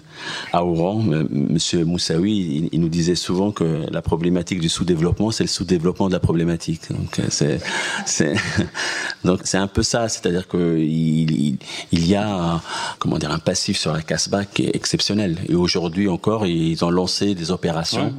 [0.53, 5.49] à Oran, Monsieur Moussaoui, il, nous disait souvent que la problématique du sous-développement, c'est le
[5.49, 6.83] sous-développement de la problématique.
[6.89, 7.59] Donc euh, c'est
[8.05, 8.35] c'est
[9.25, 11.57] donc c'est un peu ça, c'est-à-dire que il,
[11.91, 12.61] il, y a
[12.99, 15.39] comment dire un passif sur la Casbah qui est exceptionnel.
[15.49, 18.13] Et aujourd'hui encore, ils ont lancé des opérations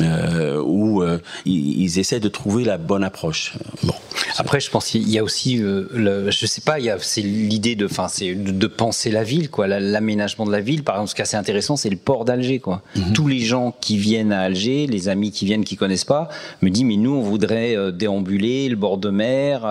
[0.00, 3.54] euh, où euh, ils, essaient de trouver la bonne approche.
[3.82, 3.94] Bon.
[4.38, 6.98] Après, je pense qu'il y a aussi, euh, le, je sais pas, il y a,
[7.00, 10.84] c'est l'idée de, enfin, c'est de, penser la ville, quoi, l'aménagement de la ville.
[10.84, 12.82] Par exemple, ce qui est assez intéressant, c'est le port d'Alger, quoi.
[12.96, 13.12] Mhm.
[13.12, 16.28] Tous les gens qui viennent à Alger, les amis qui viennent, qui connaissent pas,
[16.62, 19.62] me disent, mais nous, on voudrait euh, déambuler le bord de mer.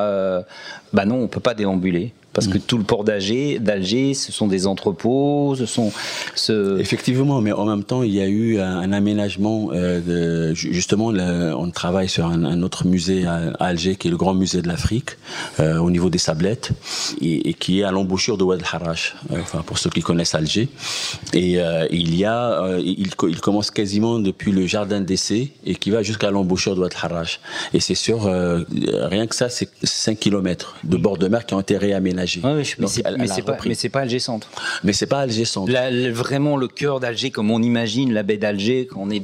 [0.94, 2.62] bah non, on peut pas déambuler parce que mm.
[2.62, 5.92] tout le port d'Alger, d'Alger, ce sont des entrepôts, ce sont
[6.36, 6.80] ce...
[6.80, 9.70] effectivement, mais en même temps, il y a eu un, aménagement.
[9.74, 14.34] Euh, de, justement, on travaille sur un, autre musée à, Alger, qui est le grand
[14.34, 15.12] musée de l'Afrique,
[15.60, 16.72] euh, au niveau des Sablettes,
[17.22, 19.16] et, qui est à l'embouchure de Ouad Harash.
[19.32, 20.70] Euh, enfin, pour ceux qui connaissent Alger,
[21.34, 21.60] et
[21.92, 26.30] il y a, il, il, commence quasiment depuis le jardin d'essai et qui va jusqu'à
[26.30, 27.40] l'embouchure de Ouad Harash.
[27.74, 31.60] Et c'est sur rien que ça, c'est 5 km de bord de mer qui ont
[31.60, 32.19] été réaménagés
[32.80, 34.50] mais c'est pas, pas, Alger Centre.
[34.84, 35.72] Mais c'est pas Alger Centre.
[36.12, 39.24] vraiment le cœur d'Alger, comme on imagine la baie d'Alger, quand on est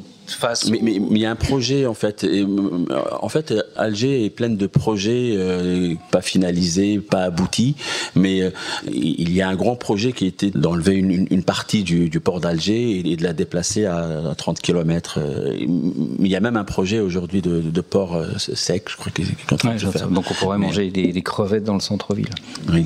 [0.69, 2.23] mais, mais, il y a un projet en fait.
[2.23, 2.45] Et,
[3.21, 7.75] en fait, Alger est pleine de projets euh, pas finalisés, pas aboutis,
[8.15, 8.49] mais euh,
[8.91, 12.39] il y a un grand projet qui était d'enlever une, une, partie du, du port
[12.39, 15.19] d'Alger et, de la déplacer à, 30 km.
[15.19, 19.25] Euh, il y a même un projet aujourd'hui de, de, port sec, je crois, qu'il
[19.25, 20.09] est en train de faire.
[20.09, 22.29] Donc on pourrait manger des, des, crevettes dans le centre-ville.
[22.71, 22.85] Oui.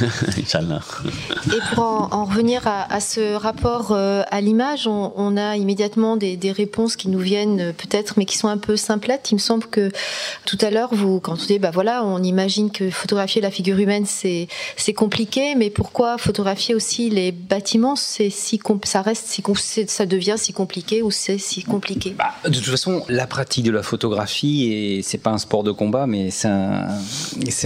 [0.38, 6.31] et pour en, revenir à, à, ce rapport à l'image, on, on a immédiatement des
[6.36, 9.30] des, réponses qui nous viennent euh, peut-être, mais qui sont un peu simplettes.
[9.30, 9.90] Il me semble que
[10.44, 13.78] tout à l'heure, vous, quand vous dites, bah voilà, on imagine que photographier la figure
[13.78, 14.48] humaine, c'est
[14.94, 19.42] compliqué, mais pourquoi photographier aussi les bâtiments, c'est si ça reste si
[19.86, 22.14] ça devient si compliqué ou c'est si compliqué?
[22.16, 25.72] Bah, De toute façon, la pratique de la photographie, et c'est pas un sport de
[25.72, 26.88] combat, mais c'est un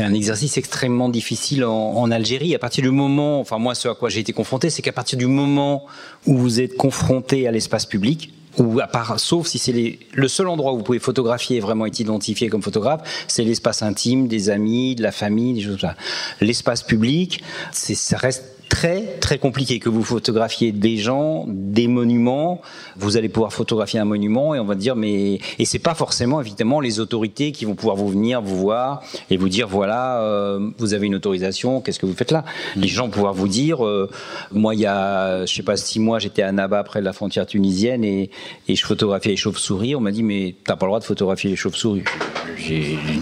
[0.06, 2.54] un exercice extrêmement difficile en, en Algérie.
[2.54, 5.18] À partir du moment, enfin moi, ce à quoi j'ai été confronté, c'est qu'à partir
[5.18, 5.86] du moment
[6.26, 10.48] où vous êtes confronté à l'espace public, ou à part, sauf si c'est le seul
[10.48, 14.50] endroit où vous pouvez photographier et vraiment être identifié comme photographe, c'est l'espace intime, des
[14.50, 15.96] amis, de la famille, des choses comme ça.
[16.40, 17.42] L'espace public,
[17.72, 22.60] c'est, ça reste très très compliqué que vous photographiez des gens, des monuments.
[22.96, 26.40] Vous allez pouvoir photographier un monument et on va dire mais et c'est pas forcément
[26.40, 30.70] évidemment les autorités qui vont pouvoir vous venir vous voir et vous dire voilà euh,
[30.78, 32.44] vous avez une autorisation, qu'est-ce que vous faites là?
[32.76, 34.10] Les gens vont pouvoir vous dire euh,
[34.52, 37.12] moi il y a je sais pas six mois j'étais à Naba près de la
[37.12, 38.30] frontière tunisienne et,
[38.68, 39.94] et je photographiais les chauves-souris.
[39.94, 42.04] On m'a dit mais t'as pas le droit de photographier les chauves-souris.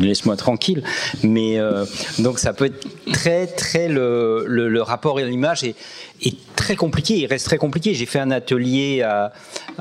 [0.01, 0.83] Laisse-moi tranquille.
[1.23, 1.85] Mais euh,
[2.19, 5.77] donc ça peut être très très le, rapport et l'image est,
[6.57, 7.19] très compliqué.
[7.19, 7.95] Il reste très compliqué.
[7.95, 9.05] J'ai fait un atelier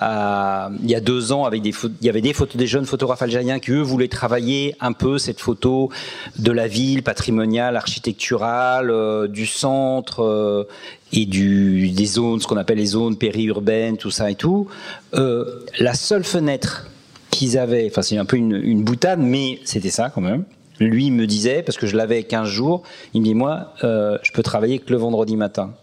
[0.01, 1.71] il y a deux ans avec des
[2.01, 5.17] il y avait des photos des jeunes photographes algériens qui eux voulaient travailler un peu
[5.17, 5.89] cette photo
[6.37, 10.23] de la ville patrimoniale, architecturale, euh, du centre.
[10.23, 10.67] Euh,
[11.15, 14.67] et des zones, ce qu'on appelle les zones périurbaines, tout ça et tout.
[15.13, 16.87] Euh, la seule fenêtre
[17.29, 20.43] qu'ils avaient, enfin c'est un peu une boutade, mais c'était ça quand même.
[20.79, 24.31] Lui me disait, parce que je l'avais 15 jours, il me dit moi, euh, je
[24.31, 25.73] peux travailler que le vendredi matin.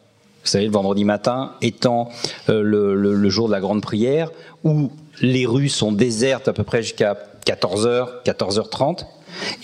[0.43, 2.09] Vous savez, le vendredi matin étant
[2.49, 4.31] euh, le, le, le, jour de la grande prière,
[4.65, 7.17] où les rues sont désertes à peu près jusqu'à
[7.47, 9.05] 14h, 14h30.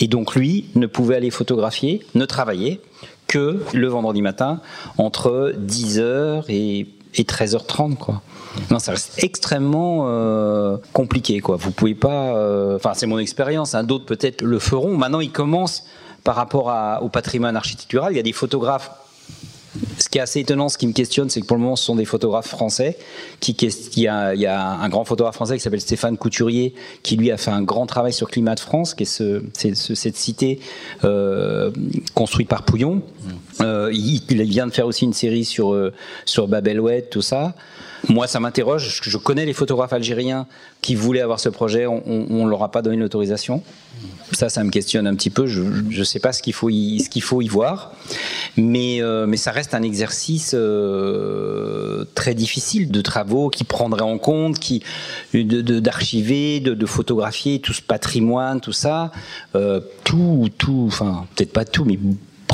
[0.01, 2.81] Et donc lui ne pouvait aller photographier, ne travailler
[3.27, 4.61] que le vendredi matin
[4.99, 6.87] entre 10h et,
[7.17, 8.23] et 13h30 quoi.
[8.71, 11.57] Non, ça reste extrêmement euh, compliqué quoi.
[11.57, 12.31] Vous pouvez pas
[12.77, 14.97] enfin euh, c'est mon expérience, hein, d'autres peut-être le feront.
[14.97, 15.85] Maintenant, ils commencent
[16.25, 18.91] par rapport au patrimoine architectural, il y a des photographes
[19.99, 21.85] ce qui est assez étonnant, ce qui me questionne, c'est que pour le moment, ce
[21.85, 22.97] sont des photographes français.
[23.41, 27.37] Qui, il, y a, un grand photographe français qui s'appelle Stéphane Couturier, qui lui a
[27.37, 30.61] fait un grand travail sur Climat de France, qui est, ce, ce, cette cité
[31.05, 31.71] euh,
[32.15, 33.03] construite par Pouillon.
[33.61, 35.93] Euh, il, vient de faire aussi une série sur, euh,
[36.25, 36.69] sur Bab
[37.11, 37.55] tout ça.
[38.09, 39.01] Moi, ça m'interroge.
[39.03, 40.47] Je connais les photographes algériens
[40.83, 41.87] qui voulaient avoir ce projet.
[41.87, 43.63] On ne leur a pas donné l'autorisation.
[44.33, 45.47] Ça, ça me questionne un petit peu.
[45.47, 47.93] Je ne sais pas ce qu'il faut, y, faut y voir.
[48.57, 54.19] Mais, euh, mais ça reste un exercice euh, très difficile de travaux qui prendrait en
[54.19, 54.83] compte, qui,
[55.33, 59.11] d'archiver, de, de, photographier tout ce patrimoine, tout ça.
[60.05, 61.99] Tout, tout, enfin, peut-être pas tout, mais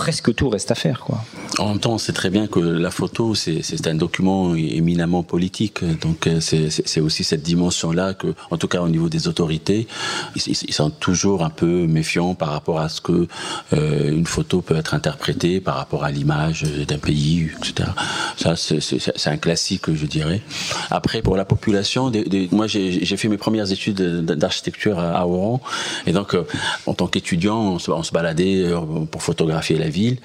[0.03, 0.98] presque tout reste à faire.
[1.07, 1.22] Quoi.
[1.61, 5.78] En même temps, on sait très bien que la photo, c'est un document éminemment politique.
[6.00, 9.86] Donc, c'est aussi cette dimension-là que, en tout cas au niveau des autorités,
[10.34, 13.28] ils, sont toujours un peu méfiants par rapport à ce que
[13.74, 17.90] euh, une photo peut être interprétée par rapport à l'image d'un pays, etc.
[18.36, 20.42] Ça, c'est un classique, je dirais.
[20.90, 22.11] Après, pour la population,
[22.50, 25.61] moi, j'ai fait mes premières études d'architecture à Oran.
[26.09, 26.42] Et donc, euh,
[26.86, 30.18] en tant qu'étudiant, on, on, se baladait euh, pour photographier la ville.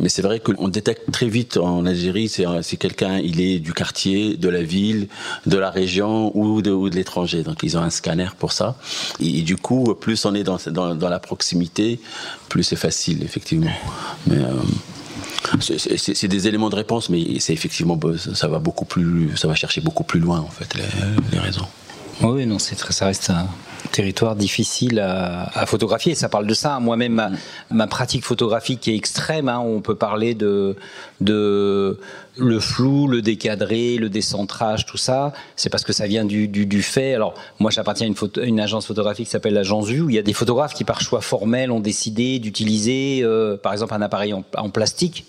[0.00, 4.36] Mais c'est vrai qu'on détecte très vite en Algérie si quelqu'un il est du quartier,
[4.36, 5.08] de la ville,
[5.46, 7.42] de la région ou de, l'étranger.
[7.42, 8.76] Donc ils ont un scanner pour ça.
[9.20, 12.00] Et, du coup, plus on est dans, la proximité,
[12.48, 13.72] plus c'est facile, effectivement.
[14.30, 14.52] Euh,
[15.60, 17.98] c'est des éléments de réponse, mais c'est effectivement
[18.34, 20.76] ça va beaucoup plus, ça va chercher beaucoup plus loin en fait
[21.32, 21.66] les raisons.
[22.22, 23.48] Oui, non, c'est ça reste un
[23.92, 26.14] territoire difficile à, photographier.
[26.14, 26.78] Ça parle de ça.
[26.78, 27.38] Moi-même,
[27.70, 29.48] ma, pratique photographique est extrême.
[29.48, 29.58] Hein.
[29.58, 30.76] On peut parler de,
[31.22, 31.98] de
[32.36, 35.32] le flou, le décadré, le décentrage, tout ça.
[35.56, 37.14] C'est parce que ça vient du, du, fait.
[37.14, 40.22] Alors, moi, j'appartiens à une, agence photographique qui s'appelle l'agence U, où il y a
[40.22, 44.68] des photographes qui, par choix formel, ont décidé d'utiliser, euh, par exemple, un appareil en
[44.68, 45.24] plastique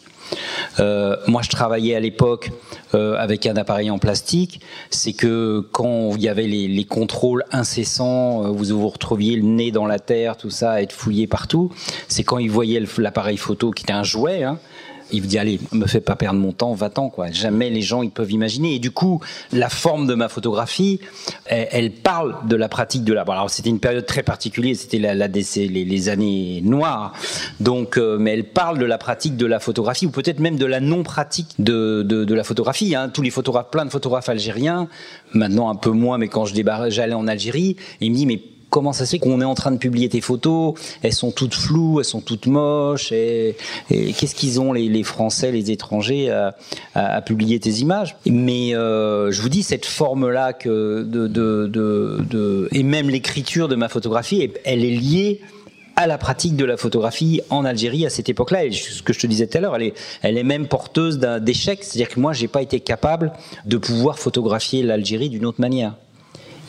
[0.79, 2.51] euh, moi, je travaillais à l'époque
[2.93, 4.61] euh, avec un appareil en plastique.
[4.89, 9.43] C'est que quand il y avait les, les contrôles incessants, euh, vous vous retrouviez le
[9.43, 11.71] nez dans la terre, tout ça, être fouillé partout.
[12.07, 14.43] C'est quand ils voyaient l'appareil photo qui était un jouet.
[14.43, 14.59] Hein,
[15.19, 17.31] vous dit allez, me fais pas perdre mon temps, va-t'en quoi.
[17.31, 18.75] Jamais les gens ils peuvent imaginer.
[18.75, 20.99] Et du coup, la forme de ma photographie,
[21.45, 23.21] elle, parle de la pratique de la.
[23.21, 27.13] alors c'était une période très particulière, c'était la, la les, les, années noires.
[27.59, 30.65] Donc, euh, mais elle parle de la pratique de la photographie ou peut-être même de
[30.65, 32.95] la non pratique de, de, la photographie.
[32.95, 33.09] Hein.
[33.09, 34.87] Tous les photographes, plein de photographes algériens,
[35.33, 36.55] maintenant un peu moins, mais quand je
[36.89, 38.41] j'allais en Algérie, et il me dit mais
[38.71, 40.73] comment ça se fait qu'on est en train de publier tes photos?
[41.03, 43.11] Elles sont toutes floues, elles sont toutes moches.
[43.11, 43.55] Et,
[43.89, 46.31] qu'est-ce qu'ils ont les, Français, les étrangers
[46.95, 48.15] à, publier tes images?
[48.25, 50.53] Mais euh, je vous dis cette forme-là
[52.71, 55.41] et même l'écriture de ma photographie, elle est liée
[55.95, 58.61] à la pratique de la photographie en Algérie à cette époque-là.
[58.71, 61.83] Ce que je te disais tout à l'heure, elle est, même porteuse d'échec.
[61.83, 63.33] C'est-à-dire que moi, j'ai pas été capable
[63.65, 65.93] de pouvoir photographier l'Algérie d'une autre manière.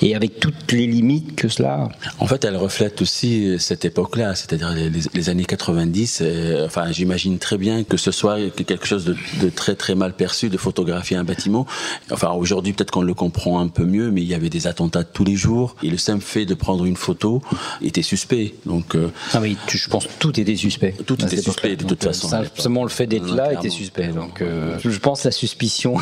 [0.03, 1.89] Et avec toutes les limites que cela.
[2.19, 6.19] En fait, elle reflète aussi cette époque-là, c'est-à-dire les, années 90.
[6.21, 10.49] Euh, enfin, j'imagine très bien que ce soit quelque chose de, très très mal perçu
[10.49, 11.67] de photographier un bâtiment.
[12.11, 15.05] Enfin, aujourd'hui, peut-être qu'on le comprend un peu mieux, mais il y avait des attentats
[15.05, 17.41] tous les jours et le simple fait de prendre une photo
[17.81, 18.55] était suspect.
[18.67, 20.95] Donc, euh, ah oui, je pense que tout était suspect.
[21.07, 22.29] Tout était suspect de toute façon.
[22.29, 24.09] Simplement le fait d'être là était suspect.
[24.09, 25.97] Donc, euh, je pense la suspicion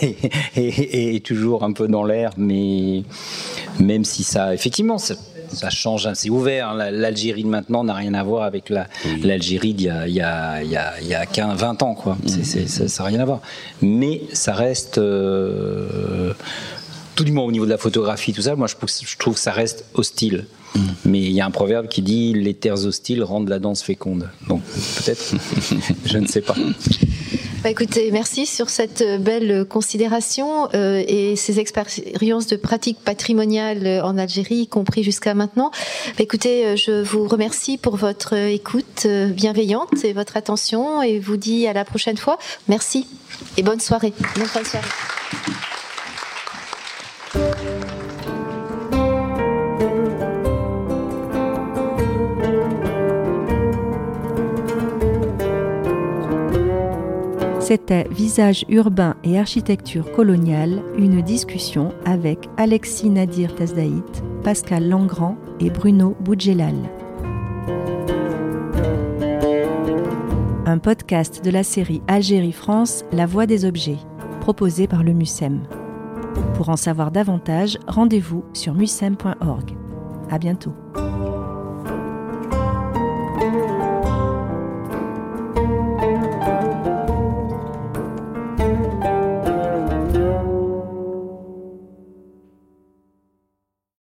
[0.56, 3.02] est, toujours un peu dans l'air, mais
[3.78, 5.14] même si ça, effectivement, ça,
[5.70, 6.70] change, c'est ouvert.
[6.70, 6.90] Hein.
[6.90, 8.72] L'Algérie de maintenant n'a rien à voir avec
[9.22, 10.62] l'Algérie d'il y a, il y a,
[11.00, 12.16] il y a, 15, 20 ans, quoi.
[12.26, 13.40] ça n'a rien à voir.
[13.82, 14.98] Mais ça reste.
[14.98, 16.32] Euh,
[17.14, 18.74] tout du moins au niveau de la photographie, tout ça, moi je,
[19.06, 20.46] je trouve que ça reste hostile.
[20.74, 20.80] Mm.
[21.04, 24.28] Mais il y a un proverbe qui dit les terres hostiles rendent la danse féconde.
[24.48, 25.34] Donc peut-être,
[26.06, 26.54] je ne sais pas.
[27.64, 34.18] Bah écoutez, merci sur cette belle considération euh, et ces expériences de pratique patrimoniale en
[34.18, 35.70] Algérie, y compris jusqu'à maintenant.
[36.08, 41.18] Bah écoutez, euh, je vous remercie pour votre écoute euh, bienveillante et votre attention et
[41.18, 42.38] vous dis à la prochaine fois.
[42.68, 43.06] Merci
[43.56, 44.12] et bonne soirée.
[44.36, 44.80] Bonne soirée.
[57.64, 65.70] C'était Visage urbain et architecture coloniale, une discussion avec Alexis Nadir Tazdaït, Pascal Langrand et
[65.70, 66.74] Bruno Boudjelal.
[70.66, 73.98] Un podcast de la série Algérie-France, La Voix des objets,
[74.42, 75.62] proposé par le MUSEM.
[76.56, 79.74] Pour en savoir davantage, rendez-vous sur musem.org.
[80.30, 80.74] À bientôt.